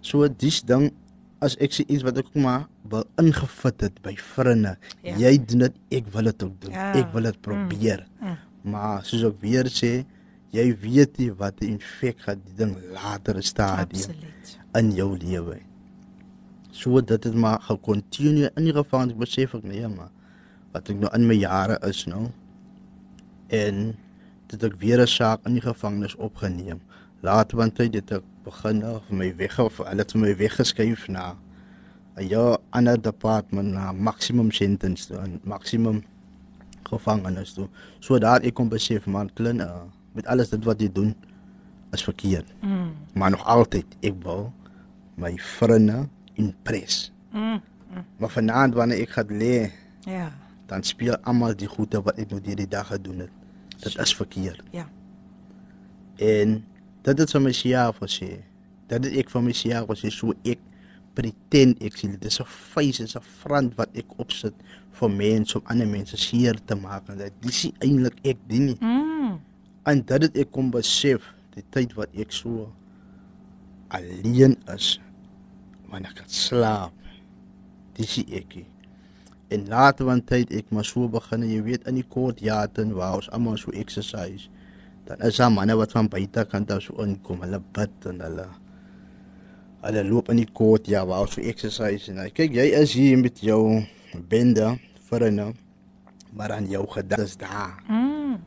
[0.00, 0.92] So dis ding
[1.40, 4.76] as ek sê iets wat ek maar wil ingefit het by vriende.
[5.02, 5.16] Ja.
[5.16, 6.70] Jy doen dit, ek wil dit ook doen.
[6.72, 6.92] Ja.
[6.94, 7.00] Ja.
[7.00, 8.06] Ek wil dit probeer.
[8.20, 8.28] Mm.
[8.28, 8.36] Mm.
[8.70, 10.04] Maar soos ek weer sê,
[10.52, 14.56] jy weet nie wat die infek gaan die ding later stadium Absoluut.
[14.78, 15.60] in jou lewe.
[16.70, 20.10] So dit het maar gekontinueer in die gevangenis besef ek nee maar
[20.72, 22.28] wat ek nou in my jare is nou
[23.48, 23.96] en
[24.50, 26.80] dit ek weer 'n saak in die gevangenis opgeneem.
[27.22, 31.08] Later want hy dit ek begin nou vir my weg of hulle het my weggeskuif
[31.08, 31.36] na
[32.16, 36.02] 'n ja ander department na maximum sentence toe, en maximum
[36.84, 37.68] gevangenis toe.
[38.00, 41.14] So daar ek kom besef man klin uh, met alles dit wat jy doen
[41.92, 42.92] is verkeerd Mm.
[43.14, 44.52] maar nog altyd ek wil
[45.14, 46.08] my vriende
[46.40, 47.10] impres.
[47.32, 47.60] Mm.
[48.20, 49.70] Maar vanaand wanneer ek gaan lê,
[50.06, 50.30] Ja.
[50.70, 53.30] dan speel almal die goeie wat ek nou hierdie dag gedoen het.
[53.82, 54.62] Dit is verkeerd.
[54.72, 54.86] Ja.
[56.20, 56.60] En
[57.02, 58.30] dit het vir my self gesê.
[58.90, 60.60] Dat het ek vir my self gesê so ek
[61.16, 64.54] pretend ek sien dit is 'n face is 'n front wat ek opsit
[64.92, 68.78] vir mense om ander mense seer te maak en dit dis eintlik ek dien nie.
[68.80, 69.40] Mm.
[69.86, 72.72] En dit het ek kom besef die tyd wat ek so
[73.88, 75.00] alleen is
[75.90, 76.92] wanneer ek het slaap.
[77.98, 78.54] Dis ek.
[78.54, 78.66] nie.
[79.50, 83.18] En later van tyd ek maar so begin, jy weet in die kort jaten waar
[83.18, 84.46] ons almal so exercise.
[85.08, 88.46] Dan is daar manne wat van buitekant af so inkom, hulle bid en hulle
[89.80, 92.92] hulle loop in die kort ja waar ons so exercise en hy, kyk jy is
[92.98, 93.80] hier met jou
[94.28, 94.74] bende
[95.08, 95.54] vir 'n
[96.32, 97.82] maar dan jou gedagtes daar.
[97.88, 98.38] Mm.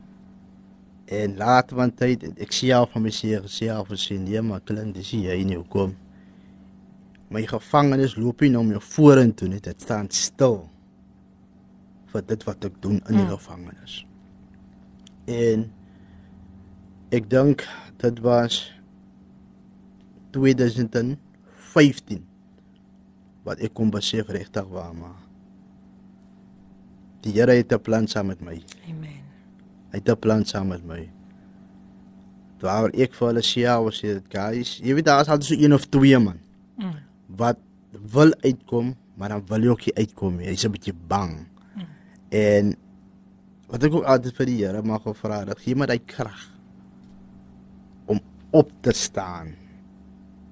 [1.04, 5.26] En later van tyd ek self van myself self gesien, nee maar klink dis nie
[5.26, 5.92] jy nie hoekom.
[7.34, 10.68] My gevangenis loop nie om jou vorentoe nie, dit staan stil.
[12.14, 13.30] vir dit wat ek doen in die Mm.
[13.34, 13.94] gevangenis.
[15.26, 15.64] En
[17.10, 17.64] ek dink
[17.98, 18.60] dit was
[20.30, 22.22] 2015
[23.44, 25.18] wat ek kom besef regtig waar maar
[27.24, 28.62] die Here het 'n plan saam met my.
[28.88, 29.22] Amen.
[29.90, 31.10] Hy het 'n plan saam met my.
[32.60, 35.74] Waar ek vir hulle sê, was dit guys, jy weet daar is altyd so een
[35.74, 36.38] of twee man
[36.76, 36.94] Mm.
[37.26, 37.58] Wat
[38.12, 40.46] wil uitkom, maar dan wil jy ook nie uitkom nie.
[40.46, 41.46] Hy's 'n bietjie bang.
[41.76, 41.86] Mm.
[42.30, 42.74] En
[43.68, 46.50] wat ek ook altyd vir die Here mag gevra het, gee my daai krag
[48.06, 49.54] om op te staan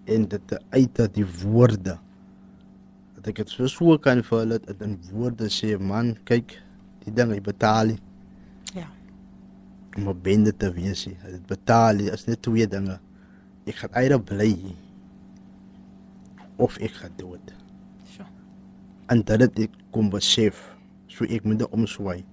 [0.05, 1.99] en dit te uit uit die woorde
[3.15, 6.57] dat ek dit so so kan vir hulle dit in woorde sê man kyk
[7.05, 8.01] die ding hy betaal nie
[8.75, 8.89] Ja.
[9.97, 12.99] om 'n bende te wees dit betaal nie is net twee dinge
[13.67, 14.75] ek gaan either bly
[16.62, 17.55] of ek gaan dood
[18.16, 18.27] So.
[19.12, 20.61] en dit het ek kom besef
[21.09, 22.25] so ek moet 'n omswaai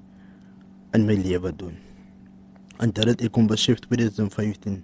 [0.94, 1.76] in my lewe doen
[2.80, 4.84] en dit het ek kom besef 2015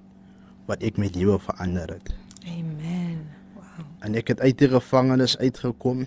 [0.65, 2.13] wat ek my lewe verander het
[2.45, 3.25] Amen.
[3.55, 3.85] Wow.
[3.99, 6.05] en ek het uit die gevangenis uitgekom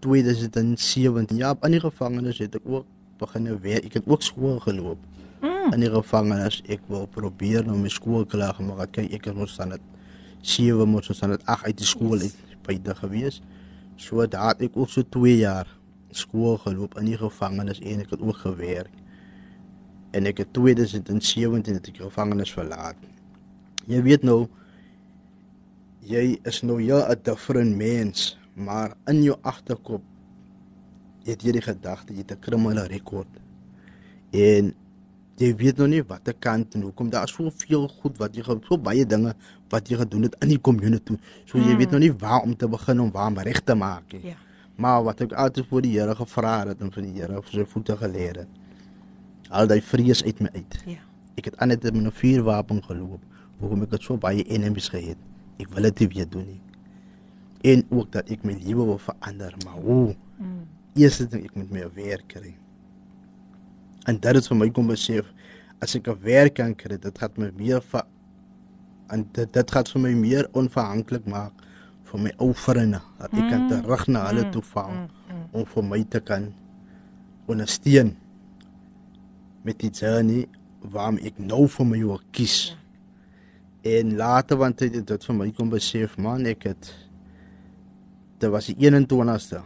[0.00, 2.86] 2017 ja in die gevangenis het ek ook
[3.18, 4.98] begin werk ek het ook skool geloop
[5.44, 5.72] mm.
[5.72, 6.60] in die gevangenis.
[6.70, 8.92] Ek wou probeer om my skool klaar gemaak.
[8.94, 9.90] Kyk, ek moes dan dit
[10.44, 13.40] 7 moes ons dan dit 8 uit die skool uit buite gewees.
[13.96, 15.68] So daar het ek ook so 2 jaar
[16.14, 18.92] skool geloop in die gevangenis en ek het ook gewerk.
[20.14, 22.98] En ek het 2017 het ek gevangenis verlaat.
[23.90, 24.46] Jy weet nou
[26.04, 30.02] jy is nou ja 'n different mens, maar in jou agterkop
[31.24, 33.28] het jy die gedagte jy het 'n kriminele rekord.
[34.30, 34.74] En
[35.36, 38.78] jy weet nog nie watter kant en hoekom daar is soveel goed wat jy so
[38.78, 39.34] baie dinge
[39.74, 41.18] wat jy gedoen het in die community.
[41.44, 41.80] So jy mm.
[41.82, 44.32] weet nog nie waar om te begin om waar om reg te maak nie.
[44.32, 44.38] Ja.
[44.80, 47.66] Maar wat ek altyd voor die Here gevra het en van die Here op sy
[47.74, 48.48] voete geleer het.
[49.54, 50.80] Al daai vrees uit my uit.
[50.96, 51.02] Ja.
[51.38, 53.22] Ek het aannet met 'n vuurwapen geloop.
[53.58, 55.18] Hoekom ek het so baie enemies gehad.
[55.58, 56.60] Ek wil dit weer doen nie.
[57.62, 60.16] En ook dat ek my lewe wil verander, maar hoe?
[60.36, 60.66] Mm.
[60.94, 62.54] Eers ding ek moet my werk kry.
[64.04, 65.30] En dit het vir my kom besef
[65.80, 68.04] as ek 'n werk kan kry, dit gaan my meer vir
[69.12, 71.64] en dit dit gaan vir my meer onafhanklik maak
[72.10, 73.00] vir my ou vriende.
[73.18, 73.72] Dat ek kan mm.
[73.72, 76.52] terug na hulle toe val mm, mm, om vir my te kan
[77.50, 78.14] ondersteun
[79.64, 80.46] met die journey
[80.80, 82.58] waarom ek nou vir my wil kies.
[82.72, 82.80] Ja.
[83.84, 86.88] En later want dit dit vir my kom besef man ek het
[88.40, 89.60] dit was die 21ste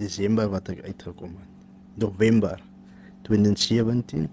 [0.00, 1.54] Desember wat ek uitgekom het.
[1.98, 2.60] November
[3.26, 4.28] 2017.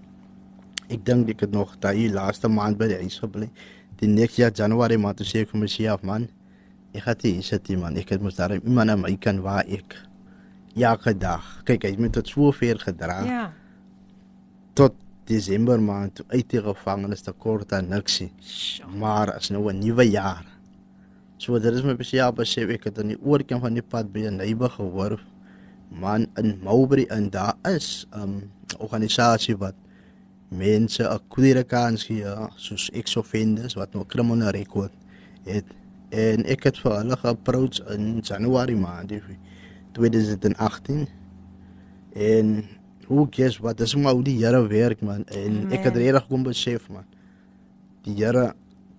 [0.88, 3.50] Ek dink ek het nog daai laaste maand by die huis gebly.
[4.00, 6.28] Die nekste jaar Januarie maand toe sê ek vir myself man,
[6.92, 7.96] ek gaan dit sit man.
[7.96, 9.96] Ek het mos daar iemand aan my kan waar ek
[10.76, 11.44] elke dag.
[11.64, 13.20] Kyk, hy het my tot so ver gedra.
[13.24, 13.44] Ja.
[14.76, 14.94] Tot
[15.26, 18.30] Desember maand uit die gevangenis te kort aan niksie.
[19.00, 20.44] Maar as nou 'n nuwe jaar.
[21.38, 24.20] So dit is my spesiaal besef ek het aan die oorkant van die pad by
[24.26, 25.20] 'n neighbor gehoor
[25.90, 29.74] man in Mowbray en daar is 'n um, organisasie wat
[30.56, 32.24] mense 'n kwere kans gee
[32.56, 34.92] soos ex-offenders wat nou kriminele rekord
[35.44, 35.64] het.
[36.10, 39.12] En ek het vir hulle geapproach in Januarie maand
[39.92, 41.08] 2018
[42.12, 42.64] en
[43.06, 45.24] hoe kies wat is maar hoe die Here werk man.
[45.26, 45.78] En nee.
[45.78, 47.04] ek het reg kom besef man
[48.06, 48.52] die Here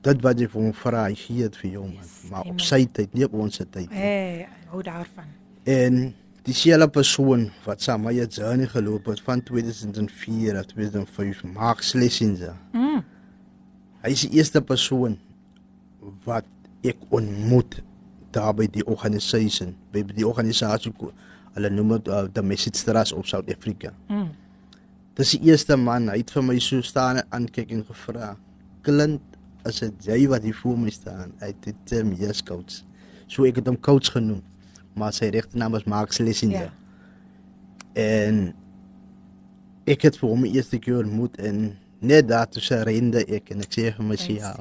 [0.05, 2.03] dit wat jy vir hom vra hy gee dit vir jou man.
[2.03, 3.87] Yes, maar op sy tyd nie op ons tyd nie.
[3.95, 5.29] Hey, hou daarvan.
[5.67, 6.01] En
[6.47, 12.55] dieselfde persoon wat saam met my journey geloop het van 2004 tot 2005 Mark Schlesinger
[12.73, 13.01] mm.
[14.05, 15.19] hy is die eerste persoon
[16.27, 16.47] wat
[16.87, 17.81] ek ontmoet
[18.35, 20.93] daar by die organisasie by die organisasie
[21.57, 23.93] hulle noem dit uh, the message trust op South Africa.
[24.11, 24.29] Mm.
[25.17, 28.35] Dis die eerste man, hy het vir my so staan en aankyk en gevra,
[28.85, 29.23] "Clint,
[29.65, 32.83] as dit jy wat hier voor my staan?" Hy het dit um, yes coach.
[33.27, 34.43] So ek het hom coach genoem,
[34.97, 36.67] maar sy regte naam is Mark Schlesinger.
[36.67, 36.85] Yeah.
[37.97, 38.53] En
[39.87, 43.53] ek het vir hom die eerste keer ontmoet en net daar toe sy rende ek
[43.55, 44.53] en ek sê vir my sy ja.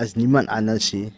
[0.00, 1.10] As niemand anders sê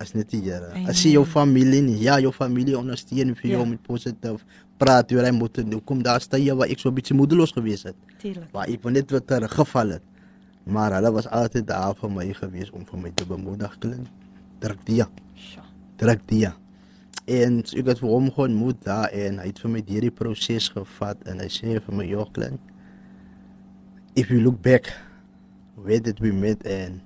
[0.00, 0.72] as net die Here.
[0.88, 3.68] As jy jou familie nie, ja, jou familie ondersteun vir jou ja.
[3.68, 4.44] met positief
[4.80, 7.52] praat oor hy moet nou kom daar staan jy waar ek so 'n bietjie moedeloos
[7.56, 7.96] gewees het.
[8.20, 8.50] Tuurlik.
[8.52, 10.04] Waar ek net wat teruggeval het.
[10.66, 14.06] Maar hulle was altyd daar vir my gewees om vir my te bemoedig klink.
[14.58, 14.96] Druk die.
[14.96, 15.08] Ja.
[15.96, 16.50] Druk die.
[17.26, 20.68] En ek het vir hom gewoon moet daar en hy het vir my hierdie proses
[20.70, 22.60] gevat en hy sê vir my joh klink.
[24.14, 24.92] If you look back
[25.74, 27.02] where did we met en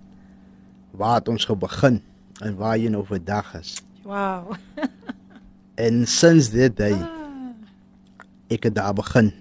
[0.92, 2.02] waar het ons begin?
[2.40, 3.76] en waar jy nou vandag is.
[4.04, 4.54] Wow.
[5.86, 7.08] en since that day ah.
[8.50, 9.32] ek het daar begin.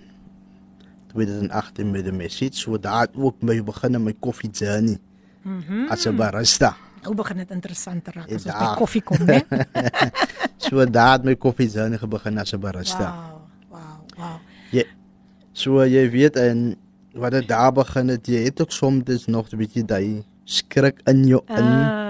[1.14, 5.00] 2018 met die message, so daar ook my begin met my koffie journey.
[5.42, 5.64] Mhm.
[5.64, 6.76] Mm as 'n barista.
[7.04, 9.42] Hoe begin dit interessant te raak as ons by koffie kom, né?
[10.64, 13.10] so het my koffie journey begin as 'n barista.
[13.14, 13.42] Wow.
[13.70, 13.98] Wow.
[14.18, 14.38] Wow.
[14.72, 14.84] Ja.
[15.54, 16.76] So jy weet en
[17.14, 21.28] wat dit daar begin het, jy het ook soms nog 'n bietjie daai skrik in
[21.28, 21.64] jou in.
[21.64, 22.10] Ah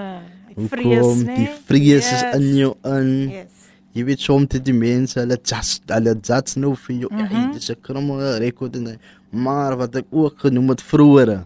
[0.68, 1.36] vrees, nee.
[1.36, 2.12] Die vrees yes.
[2.12, 3.12] is in jou in.
[3.30, 3.68] Yes.
[3.96, 7.10] Jy weet soms dit die mense, hulle just hulle just nou vir jou.
[7.12, 7.52] Mm -hmm.
[7.52, 8.98] Dit is 'n kriminele rekord en
[9.30, 11.44] maar wat ek ook genoem het vroeër.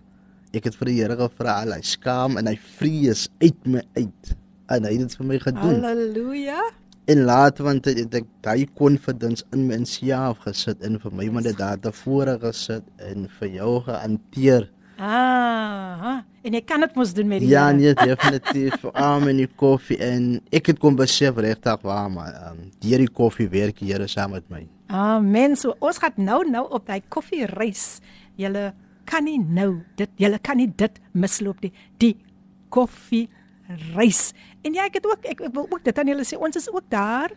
[0.55, 4.35] Ek het vir die Here gevra, hy skaam en hy vrees uit my uit.
[4.71, 5.81] En hy het dit vir my gedoen.
[5.83, 6.61] Halleluja.
[7.11, 11.59] En laat want ek daai confidence in my self gesit en vir my maar dit
[11.59, 14.71] daar tevore gesit en vir jou gehanteer.
[14.95, 18.87] Ah, en ek kan dit mos doen met die Ja, nee, definitief.
[19.09, 23.11] Arm in die koffie en ek het kom besef regtig waar maar um, deur die
[23.11, 24.63] koffie werk die Here saam met my.
[24.95, 25.59] Amen.
[25.59, 27.99] So ons gaan nou nou op daai koffiereis.
[28.39, 28.71] Julle
[29.05, 31.73] kan nie nou dit julle kan nie dit misloop nie.
[31.99, 32.17] Die
[32.75, 34.33] koffiereis.
[34.65, 36.71] En ja, ek het ook ek, ek wil ook dit aan julle sê ons is
[36.73, 37.31] ook daar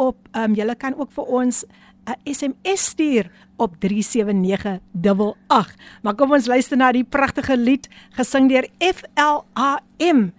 [0.00, 1.64] op ehm um, julle kan ook vir ons
[2.08, 5.76] 'n SMS stuur op 37988.
[6.02, 10.32] Maar kom ons luister na die pragtige lied gesing deur FLAM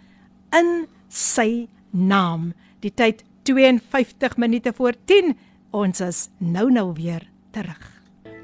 [0.51, 2.53] in sy naam.
[2.79, 5.37] Die tyd 52 minute voor 10.
[5.71, 7.90] Ons is nou nou weer terug.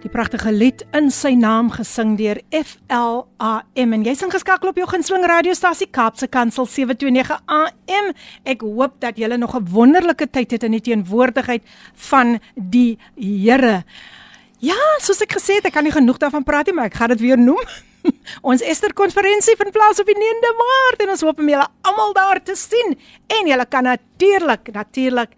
[0.08, 4.86] Die pragtige lied in sy naam gesing deur FLAM en jy sing geskakel op jou
[4.88, 8.08] gunsteling radiostasie Kaapse Kansel 729 AM.
[8.48, 11.64] Ek hoop dat julle nog 'n wonderlike tyd het in die teenwoordigheid
[12.08, 13.84] van die Here.
[14.60, 17.10] Ja, soos ek gesê het, ek kan nie genoeg daarvan praat nie, maar ek gaan
[17.10, 17.66] dit weer noem.
[18.50, 22.14] ons Ester konferensie vind plaas op die 9de Maart en ons hoop om julle almal
[22.14, 22.96] daar te sien
[23.28, 25.36] en julle kan natuurlik natuurlik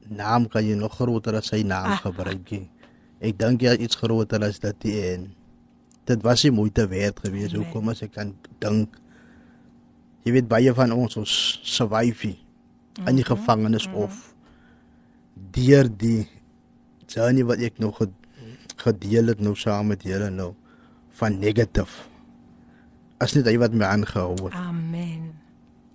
[0.10, 2.02] naam kan jy nog groter as sy naam ah.
[2.02, 2.50] gebruik
[3.20, 5.30] ek dink jy iets groter as dit en
[6.10, 7.62] dit was die moeite werd geweest nee.
[7.62, 8.98] hoekom as ek kan dink
[10.26, 11.34] jy weet baie van ons ons
[11.64, 12.34] survive
[13.06, 14.04] in die mhm, gevangenis mm -hmm.
[14.04, 14.34] of
[15.52, 16.28] deur die
[17.08, 18.02] journey wat ek nog
[18.80, 20.54] gedeel het nou saam met julle nou
[21.20, 22.08] van negatief.
[23.20, 24.56] As net hy wat my aangehou het.
[24.56, 25.34] Amen.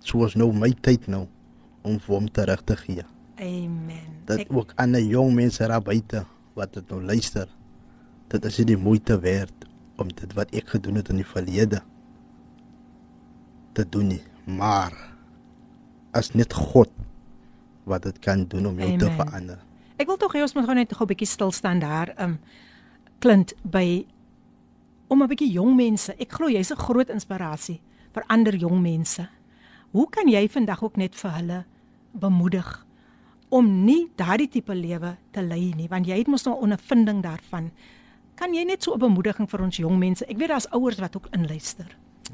[0.05, 1.25] Soos nou my tyd nou
[1.85, 3.05] om vir hom terug te gee.
[3.41, 4.21] Amen.
[4.25, 4.53] Dat ek...
[4.53, 7.47] ook aan 'n jong mense daar buite wat dit nou luister.
[8.27, 9.53] Dit is die moeite werd
[9.97, 11.81] om dit wat ek gedoen het in die verlede
[13.73, 14.93] te doen nie, maar
[16.15, 16.91] as net God
[17.83, 18.99] wat dit kan doen om jou Amen.
[18.99, 19.59] te verander.
[19.99, 22.15] Ek wil tog hê ons moet gou net gou 'n bietjie stil staan daar.
[22.17, 22.39] Um
[23.19, 24.05] klint by
[25.07, 26.15] om 'n bietjie jong mense.
[26.19, 27.81] Ek glo jy's 'n groot inspirasie
[28.13, 29.27] vir ander jong mense.
[29.91, 31.65] Hoe kan jy vandag ook net vir hulle
[32.13, 32.85] bemoedig
[33.49, 37.69] om nie daardie tipe lewe te lei nie, want jy het mos nou ondervinding daarvan.
[38.35, 40.25] Kan jy net so 'n bemoediging vir ons jong mense?
[40.25, 41.87] Ek weet daar's ouers wat ook inluister.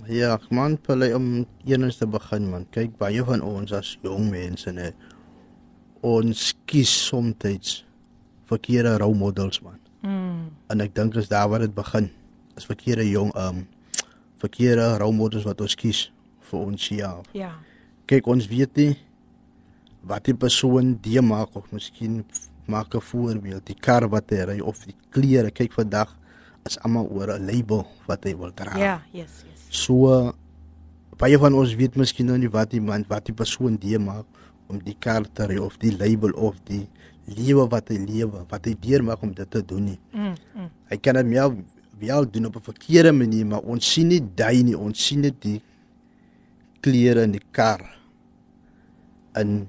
[0.07, 2.65] Ja, man, hulle om eers te begin man.
[2.71, 4.95] Kyk, baie van ons as jong mense net
[6.01, 7.85] ons kies soms
[8.45, 9.80] verkeerde rolmodels man.
[10.01, 10.49] Mm.
[10.73, 12.09] En ek dink is daar waar dit begin.
[12.57, 13.67] Is verkeerde jong um
[14.41, 16.09] verkeerde rolmodels wat ons kies
[16.49, 17.11] vir ons ja.
[17.37, 17.53] Ja.
[18.09, 18.93] Kyk ons weet nie
[20.01, 22.23] wat die persoon die maak of miskien
[22.65, 26.17] maak 'n voorbeeld die kar wat hy ry of die klere kyk vandag
[26.65, 28.77] is almal oor 'n label wat hy wil dra.
[28.77, 29.61] Ja, yes, yes.
[29.69, 30.33] So
[31.17, 34.25] baie van ons weet miskien nou nie wat die man wat die persoon die maak
[34.67, 36.87] om die kar te ry of die label of die
[37.35, 39.99] lewe wat hy lewe, wat hy deur maak om dit te doen nie.
[40.13, 40.69] Mm, mm.
[40.91, 41.55] Hy kan dit meer
[42.01, 45.41] wel doen op 'n verkeerde manier, maar ons sien nie daai nie, ons sien net
[45.41, 45.61] die
[46.81, 47.81] klere in die kar.
[49.33, 49.67] En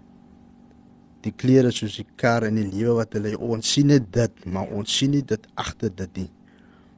[1.23, 4.69] die klere soos die kar en die lewe wat hulle ons sien net dit, maar
[4.69, 6.31] ons sien nie dit agter dit nie.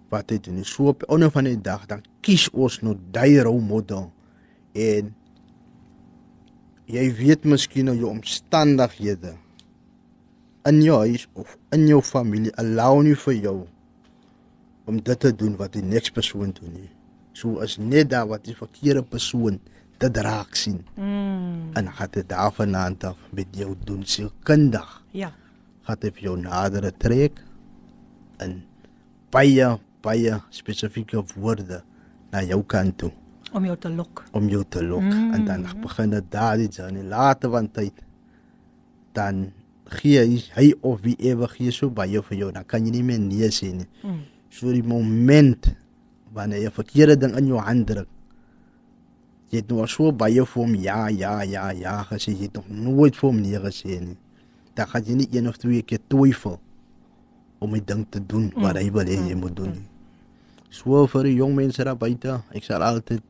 [0.08, 0.64] Wat hy doen.
[0.64, 4.12] So op 'n ander van die dag dan kies ons nou daai rolmodel
[4.72, 5.14] en
[6.86, 9.34] jy weet miskien nou jou omstandighede
[10.68, 13.56] in jou huis of in jou familie allow nie vir jou
[14.88, 16.90] om dit te doen wat die niks persoon doen nie.
[17.32, 19.58] So is net daar wat die verkeerde persoon
[19.98, 20.82] te draak sien.
[20.96, 21.72] Mm.
[21.78, 25.02] En het dit daarvandaan af met jou doen sielkundig.
[25.10, 25.32] Ja.
[25.88, 27.40] Het dit jou nader trek
[28.36, 28.62] en
[29.32, 31.80] baie baie spesifieke woorde
[32.30, 33.12] na jou kant toe
[33.54, 34.24] om jou te lok.
[34.34, 35.34] Om jou te lok mm.
[35.36, 38.02] en dan begin dit daar die journey later van tyd
[39.14, 39.46] dan
[39.98, 40.24] gee
[40.54, 43.50] hy, of wie ewe gee so baie vir jou, dan kan jy nie meer nee
[43.54, 43.88] sê nie.
[44.02, 44.20] Mm.
[44.50, 45.70] So die moment
[46.34, 48.08] wanneer jy 'n verkeerde ding in jou hand druk,
[49.50, 52.54] jy het nou al so baie vir hom ja, ja, ja, ja gesê, jy het
[52.54, 54.18] nog nooit vir hom nee gesê nie.
[54.74, 56.58] Dan gaan jy nie een of twee keer twyfel
[57.60, 59.88] om die ding te doen wat hy wil hê jy moet doen nie.
[60.70, 63.22] So vir die jong mense daar buite, ek sal altyd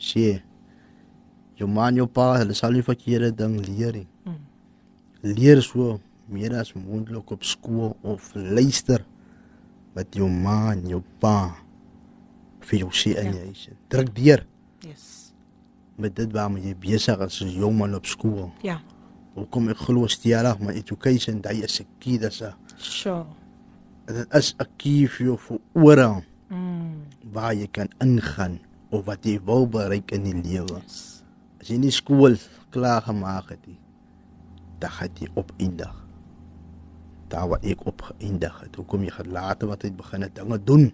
[0.00, 0.40] sê
[1.56, 4.08] jou man jou pa, hulle sal nie verkeerde ding leer nie.
[5.26, 5.98] Leer so
[6.28, 9.04] meer as moontlik op skool of luister
[9.94, 11.54] wat jou ma en jou pa
[12.66, 13.32] vir jou sê in Ja.
[13.32, 13.68] die huis.
[13.88, 14.46] Druk deur
[14.80, 15.32] Yes.
[15.98, 18.50] met dit waarmee jy besig is as jong man op skool.
[18.62, 18.80] Ja.
[19.34, 23.26] Hoekom ek glo stellig maar education daai is 'n key dis 'n Sure.
[24.06, 27.02] dit is 'n key vir jou vir oral Mm.
[27.32, 28.60] waar jy kan ingaan
[28.90, 30.80] of wat jy wil bereik in die lewe.
[30.82, 31.22] Yes.
[31.60, 32.36] As jy nie skool
[32.70, 33.78] klaar gemaak het nie,
[34.78, 36.05] dan gaan jy opeindig.
[37.28, 38.76] Daar waar ek opgeëindig het.
[38.76, 40.92] Hoekom jy later wat jy begin het dinge doen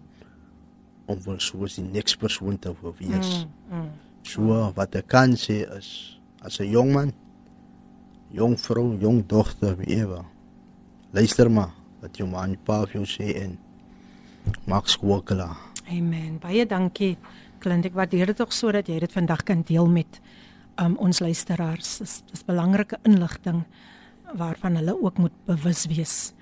[1.07, 3.47] om wel soos die next persoon te wil wees.
[3.69, 3.79] Mm.
[3.79, 3.91] Mm.
[4.23, 7.13] So wat ek kan sê is as 'n jong man,
[8.31, 10.25] jong vrou, jong dogter, ewe.
[11.13, 13.59] Luister maar wat jou ma en pa vir jou sê en
[14.67, 15.57] maak skool klaar.
[15.89, 16.39] Amen.
[16.39, 17.17] Baie dankie.
[17.59, 20.21] Clint, ek waardeer dit tog sodat jy dit vandag kan deel met
[20.81, 21.99] um, ons luisteraars.
[22.03, 23.65] Dis dis belangrike inligting
[24.37, 26.33] waarvan hulle ook moet bewus wees.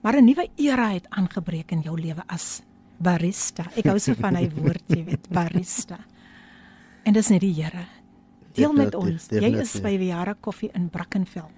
[0.00, 2.62] Maar 'n nuwe era het aangebreek in jou lewe as
[2.96, 3.66] barista.
[3.76, 5.98] Ek hou so van hy woord, jy weet, barista.
[7.04, 7.86] En dis net die Here.
[8.52, 9.28] Deel met ons.
[9.30, 11.48] Jy is by Viara Koffie in Brackenfell.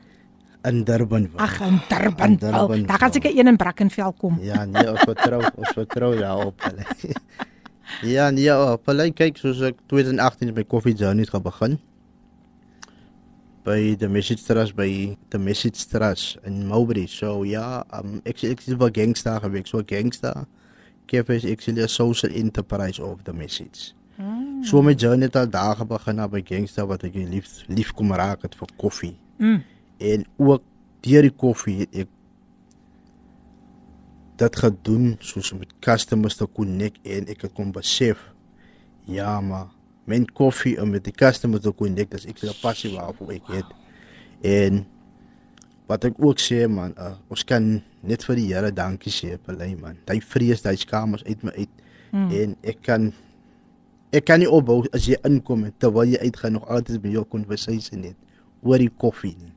[0.68, 1.30] In Durban.
[1.40, 2.30] Ag, in Durban.
[2.30, 4.36] In Durban, daar gaan seker een in Brackenfell kom.
[4.44, 6.84] Ja, nee, ons vertrou, ons vertrou daarop hulle.
[8.14, 11.78] ja, nee, op hulle kyk soos ek 2018 by Coffee Journey het begin.
[13.64, 17.06] By the Message Trust by the Message Trust in Mowbray.
[17.06, 20.46] So ja, um, ek ek is wel gangster gewees, so gangster.
[21.06, 23.92] Cafe is actually a social enterprise of the message.
[24.16, 24.64] Mm.
[24.64, 28.14] So my journey het al daar begin na by gangster wat ek lief lief kom
[28.16, 29.16] raak het vir koffie.
[29.36, 29.60] Mm.
[29.98, 30.64] En ook
[31.04, 32.16] deur die koffie het ek
[34.40, 38.22] dit gedoen soos met customers te connect en ek het kom besef
[39.04, 39.68] ja maar
[40.04, 43.66] men koffie om met die customers te connect dis ek 'n passie waarvoor ek het
[44.42, 44.86] en
[45.90, 49.58] wat ek ook sê man uh, ons kan net vir die Here dankie sê vir
[49.60, 49.98] hy man.
[50.08, 51.72] Hy vrees hy skamers uit my uit.
[52.10, 52.30] Mm.
[52.34, 53.12] en ek kan
[54.10, 58.02] ek kan nie opbou as jy inkom terwyl jy uitgaan nog altyd by jou conversation
[58.02, 58.16] net
[58.66, 59.52] oor die koffie nie.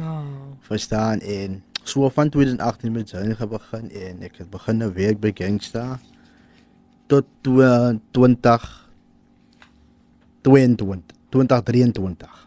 [0.00, 0.24] Oh.
[0.64, 1.20] verstaan?
[1.20, 5.98] En so van 2018 met journey begin en ek het begin nou werk by Gangsta.
[7.12, 8.87] Tot twe- 20
[10.42, 12.46] 22 2023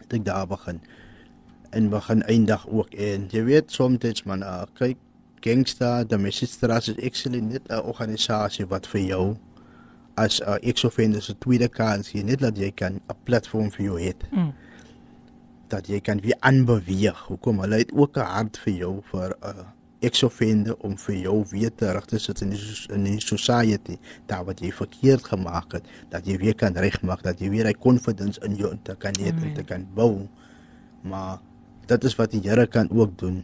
[0.00, 0.80] het ek daar begin
[1.70, 4.98] en begin eindig ook en jy weet soms man uh, kyk
[5.42, 9.36] Gangsta trust is actually net 'n organisasie wat vir jou
[10.14, 13.84] as 'n uh, ex-offender se tweede kans gee net dat jy kan 'n platform vir
[13.84, 14.52] jou het Mm.
[15.68, 17.18] dat jy kan weer aanbeweeg.
[17.26, 17.60] Hoekom?
[17.60, 19.64] Hulle het ook 'n hart vir jou vir 'n uh,
[20.02, 22.60] ex-offender om vir jou weer terug te sit in die,
[22.94, 23.98] in die society,
[24.30, 27.74] daar wat jy verkeerd gemaak het, dat jy weer kan regmaak, dat jy weer hy
[27.78, 30.26] confidence in jou te kan hê en te kan bou.
[31.06, 31.40] Maar
[31.90, 33.42] dit is wat die Here kan ook doen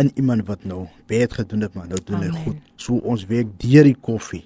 [0.00, 2.58] in iemand wat nou baie gedoen het, maar nou doen hy goed.
[2.80, 4.44] So ons werk deur die koffie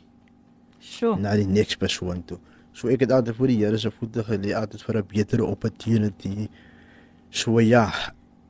[0.87, 1.17] Sure.
[1.19, 2.39] na die next persoon toe.
[2.77, 6.49] So ek het altyd voor die Here se voete gelê altyd vir 'n betere opportunity.
[7.31, 7.91] So ja,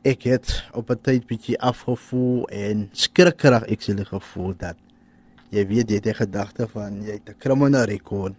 [0.06, 4.76] ek het op 'n tyd bietjie afgevoel en skrikkerig ek sê gevoel dat
[5.50, 8.34] jy weet jy het 'n gedagte van jy het 'n criminal record.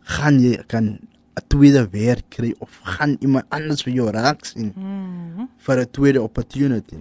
[0.00, 0.98] Gaan jy kan
[1.36, 5.48] 'n tweede werk kry of gaan iemand anders vir jou raak sien Mm.
[5.56, 6.98] vir 'n tweede opportunity?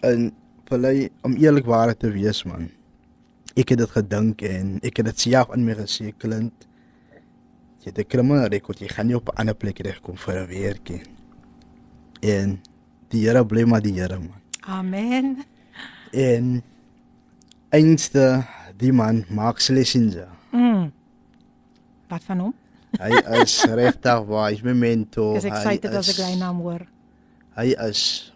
[0.00, 0.32] En
[0.68, 2.70] vir om eerlikwaar te wees man
[3.58, 6.66] ek het dit gedink en ek het dit self in my gesê klint
[7.82, 10.48] jy het 'n kriminele rekord jy gaan nie op 'n ander plek regkom vir 'n
[10.48, 11.02] werkie
[12.22, 12.58] en
[13.10, 15.44] die Here bly maar die Here man Amen.
[16.12, 16.62] en
[17.70, 18.44] einste
[18.78, 20.88] die man Mark Schlesinger Mm.
[22.08, 22.54] Wat van hom?
[22.98, 23.10] hy
[23.42, 26.86] is regtig waar hy's my mentor Ek is excited hy as ek sy naam hoor.
[27.58, 28.32] hy is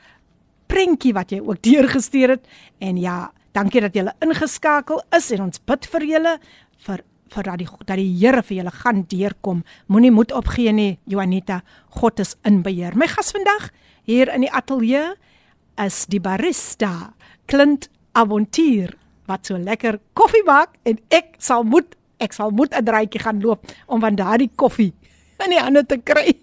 [0.68, 2.48] prentjie wat jy ook deurgestuur het.
[2.80, 6.40] En ja, dankie dat jy ingeskakel is en ons bid vir julle
[6.86, 7.04] vir
[7.34, 9.64] vir dat die dat die Here vir julle gaan deurkom.
[9.88, 11.62] Moenie moed opgee nie, Juanita.
[11.90, 12.96] God is in beheer.
[12.96, 13.72] My gas vandag
[14.08, 15.16] hier in die ateljee
[15.84, 17.14] is die barista
[17.48, 18.96] Clint Avontuur
[19.28, 23.42] wat so lekker koffie maak en ek sal moet ek sal moet 'n draaitjie gaan
[23.42, 24.94] loop om van daardie koffie
[25.44, 26.34] in die hande te kry.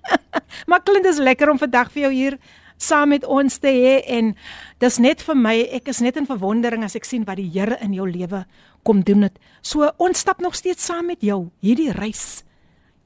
[0.68, 2.38] maar Clint is lekker om vandag vir jou hier
[2.80, 4.34] saam met ons te hê en
[4.80, 7.76] dis net vir my ek is net in verwondering as ek sien wat die Here
[7.84, 8.44] in jou lewe
[8.86, 9.36] kom doen dit.
[9.62, 12.42] So ons stap nog steeds saam met jou hierdie reis.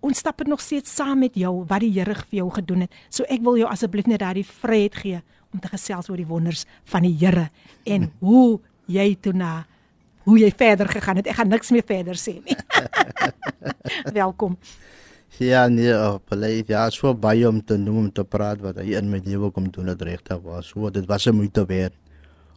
[0.05, 2.95] Ons stap dit nog steeds saam met jou wat die Here vir jou gedoen het.
[3.11, 5.23] So ek wil jou asseblief net daardie vryheid gee
[5.55, 7.49] om te gesels oor die wonders van die Here
[7.87, 9.65] en hoe jy toe na
[10.25, 11.29] hoe jy verder gegaan het.
[11.29, 12.57] Ek gaan niks meer verder sê nie.
[14.21, 14.57] Welkom.
[15.43, 18.93] Ja, nee, op lei ja, so baie om te noem om te praat wat hy
[18.95, 20.69] in my lewe kom doen het regtig was.
[20.71, 21.95] So dit was 'n moeite werd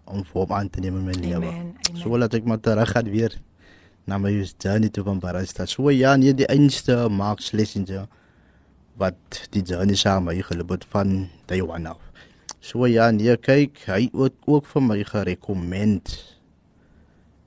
[0.05, 1.51] om vir hom aan te neem in my lewe.
[1.95, 3.33] So laat ek maar terug gaan weer
[4.05, 5.65] na my journey toe van barista.
[5.65, 8.07] So ja, nie die einste Mark Schlesinger
[8.97, 12.01] wat die journey saam met hy geloop van Taiwan af.
[12.59, 16.37] So ja, nee, kyk, hy het ook vir my gerekomend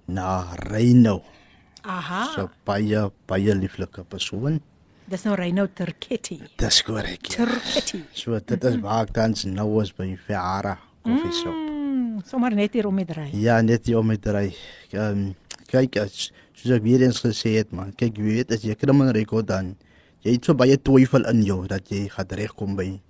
[0.06, 1.22] na Reino.
[1.82, 2.24] Aha.
[2.34, 4.60] So baie baie lieflike persoon.
[5.11, 6.36] Dis nou Reino Turketti.
[6.61, 7.32] Dis korrek.
[7.32, 7.42] Ja.
[7.42, 8.04] Turketti.
[8.14, 11.56] So dit is waar ek tans nou is by Ferrara Coffee Shop.
[11.56, 11.70] Mm
[12.26, 13.28] sommer net hier om met ry.
[13.32, 14.50] Ja, net hier om met ry.
[14.92, 18.64] Ehm um, kyk as soos ek weer eens gesê het man, kyk jy weet as
[18.66, 19.68] jy kriminele rekord dan
[20.26, 23.00] jy het so baie twyfel in jou dat jy gaan regkom by 'n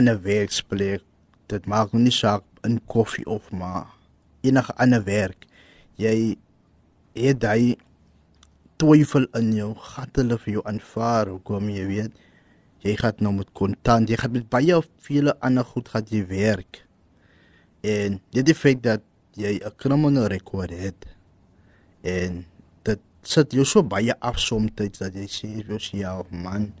[0.00, 1.04] ander werksplek.
[1.48, 3.86] Dit maak nie saak in koffie of maar
[4.42, 5.46] enige ander werk.
[5.96, 6.36] Jy
[7.14, 7.76] het daai
[8.76, 12.22] twyfel in jou, gaan hulle vir jou aanvaar, hoekom jy weet
[12.84, 16.82] jy gaan nou met kontant, jy gaan met baie vele ander goed gaan jy werk.
[17.80, 19.00] En dit die feit dat
[19.36, 21.06] jy 'n criminal record het
[22.02, 22.44] en
[22.82, 25.48] dit sit jou so baie af soms dat jy sê
[25.78, 26.72] sê ja man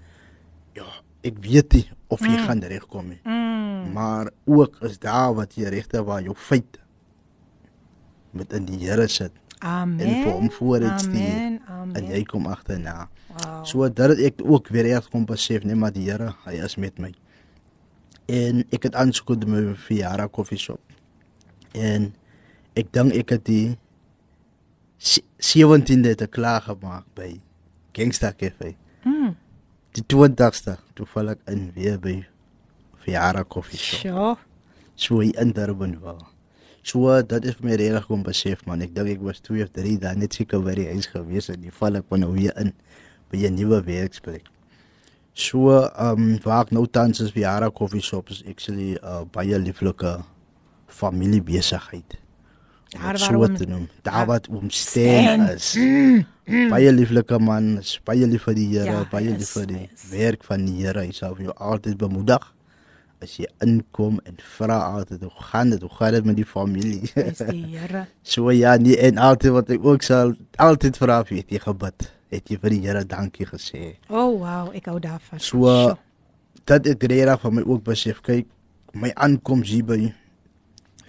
[0.74, 0.86] ja
[1.22, 2.46] ek weet nie of jy mm.
[2.46, 3.92] gaan regkom nie mm.
[3.92, 6.78] maar ook is daar wat jy regte waar jou feit
[8.30, 11.60] met in die Here sit amen en vir hom voor dit stuur
[11.94, 13.60] en jy kom agterna wow.
[13.66, 16.98] so dat ek ook weer reg kom besef net maar die Here hy is met
[16.98, 17.12] my
[18.26, 20.80] en ek het gedoen vir Fiara Coffee Shop
[21.74, 22.12] en
[22.74, 23.76] ek dink ek het die
[25.04, 27.40] 17de te klaar gemaak by
[27.92, 28.74] Gangsta Cafe.
[29.04, 29.34] Mm.
[29.94, 32.16] Die 20ste toe val ek in weer by
[33.04, 34.00] Fiara Coffee Shop.
[34.00, 34.36] Sure.
[34.96, 36.22] So in Durban wel.
[36.84, 38.82] So dat is vir my regtig kom besef man.
[38.84, 41.62] Ek dink ek was 2 of 3 dae net seker by die huis gewees en
[41.64, 42.74] die val ek nou weer in
[43.32, 44.50] by 'n nuwe werksplek.
[45.32, 49.58] So ehm um, waar ek nou tans is Fiara Coffee Shop is actually uh, baie
[49.58, 50.12] lieflike
[50.86, 52.18] familiebesigheid.
[52.92, 53.88] Daar waar so te noem.
[54.02, 55.74] Daar wat omsteen is.
[55.74, 56.68] Mm, mm.
[56.68, 60.10] Baie lieflike man, baie lief vir die Here, ja, baie lief vir die yes.
[60.12, 61.00] werk van die Here.
[61.00, 62.44] Hy sal jou altyd bemoedig
[63.22, 65.80] as jy inkom en vra altyd hoe gaan dit?
[65.80, 67.10] Hoe gaan dit met die familie?
[67.14, 68.06] Dis die Here.
[68.34, 72.08] so ja, nie en altyd wat ek ook sal altyd vra vir jy gebid.
[72.34, 73.94] Het jy vir die Here dankie gesê?
[74.08, 75.38] Oh wow, ek hou daarvan.
[75.38, 75.94] So,
[76.64, 78.48] dat het reg van my ook besef kyk
[78.94, 79.98] my aankoms hier by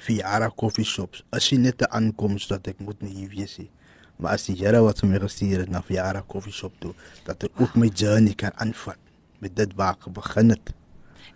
[0.05, 1.23] Fiara coffee shops.
[1.33, 3.69] As jy net 'n aankoms dat ek moet nie hier wees nie.
[4.17, 6.93] Maar as die Here wat vir my gestuur het na Fiara coffee shop toe,
[7.25, 8.97] dat ek ook my journey kan aanvat
[9.39, 10.73] met dit waar ek begin het.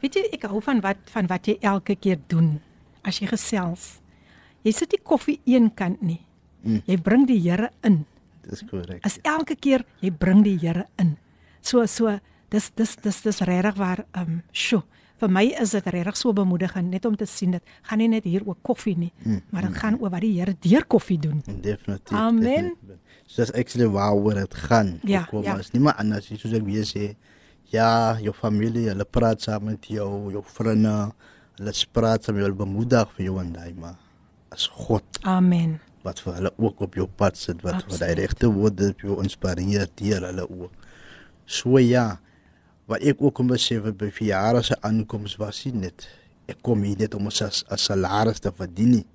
[0.02, 2.60] Weet jy, ek hou van wat van wat jy elke keer doen
[3.04, 4.00] as jy gesels.
[4.64, 6.22] Jy sit nie koffie een kant nie.
[6.64, 6.82] Mm.
[6.88, 8.06] Jy bring die Here in.
[8.48, 9.04] Dis korrek.
[9.08, 11.18] As elke keer jy bring die Here in.
[11.62, 12.18] So so
[12.52, 14.84] dis dis dis dis regtig waar ehm um, sjo
[15.20, 18.24] vir my is dit regtig so bemoedigend net om te sien dit gaan nie net
[18.24, 21.42] hier oor koffie nie, Mm, maar dit gaan oor wat die Here deur koffie doen.
[21.62, 22.16] Definitief.
[22.16, 22.72] Amen.
[22.72, 22.96] definitief.
[23.28, 25.00] So dis actually waaroor dit gaan.
[25.04, 25.58] Ja, Hoekom ja.
[25.60, 27.16] Is nie maar anders soos ek weer sê.
[27.70, 31.12] Ja, jou familie, hulle praat saam met jou, jou vriende,
[31.60, 33.98] hulle praat saam met jou, hulle bemoedig vir jou en daai maar
[34.50, 35.78] as God Amen.
[36.06, 38.18] wat vir hulle ook op jou pad sit wat wat hy Absoluut.
[38.24, 40.88] regte woorde op jou inspireer deur hulle ook.
[41.46, 42.20] So ja,
[42.90, 46.08] wat ek ook kom besef het by verjare se aankoms was nie net
[46.50, 49.06] ek kom hier net om as, as salaris te verdien nie,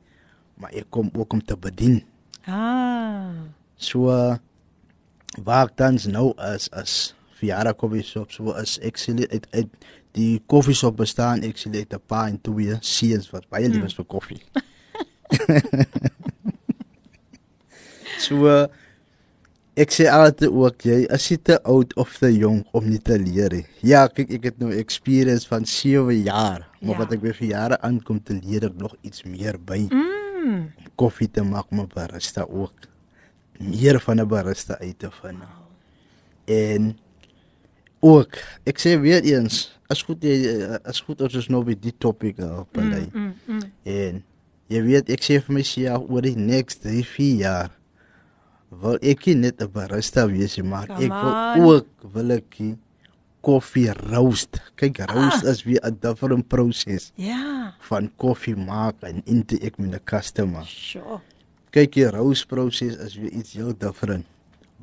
[0.55, 1.98] maar ek kom ook om te bedien.
[2.46, 3.50] Ah.
[3.74, 4.14] So
[5.42, 7.14] waar tans nou as as
[7.45, 9.68] verjare koffieshop so as actually uit uit
[10.16, 14.05] die koffieshop bestaan actually uit 'n paar en twee seuns wat baie lief is vir
[14.05, 14.40] koffie.
[18.24, 18.66] so uh,
[19.76, 23.16] ek sê altyd ook jy is jy te oud of te jong om nie te
[23.18, 23.64] leer nie.
[23.82, 26.99] Ja, kyk ek het nou experience van 7 jaar, maar Ja.
[27.03, 30.70] wat ek by verjare aankom te leer ek nog iets meer by Mm.
[30.95, 32.72] koffie te maak met barista ook
[33.59, 35.42] meer van 'n barista uit te vind.
[36.45, 36.99] En
[38.05, 38.36] ook,
[38.68, 40.34] ek sê weer eens, as goed jy
[40.84, 43.05] as goed ons nou by die topik op lê.
[43.12, 43.61] Mm, mm, mm.
[43.94, 44.22] En
[44.72, 47.70] jy weet, ek sê vir myself oor die next 3, 4 jaar
[48.74, 51.61] wil ek nie net 'n barista wees nie, maar Come ek wil on.
[51.74, 52.59] ook wil ek
[53.44, 54.61] koffie roast.
[54.76, 55.50] Kyk, roast Ah.
[55.50, 57.74] is weer 'n different proses Ja.
[57.80, 60.64] van koffie maak en intake met 'n customer.
[60.66, 61.20] Sure.
[61.70, 64.24] Kyk, die roast proses is weer iets heel different.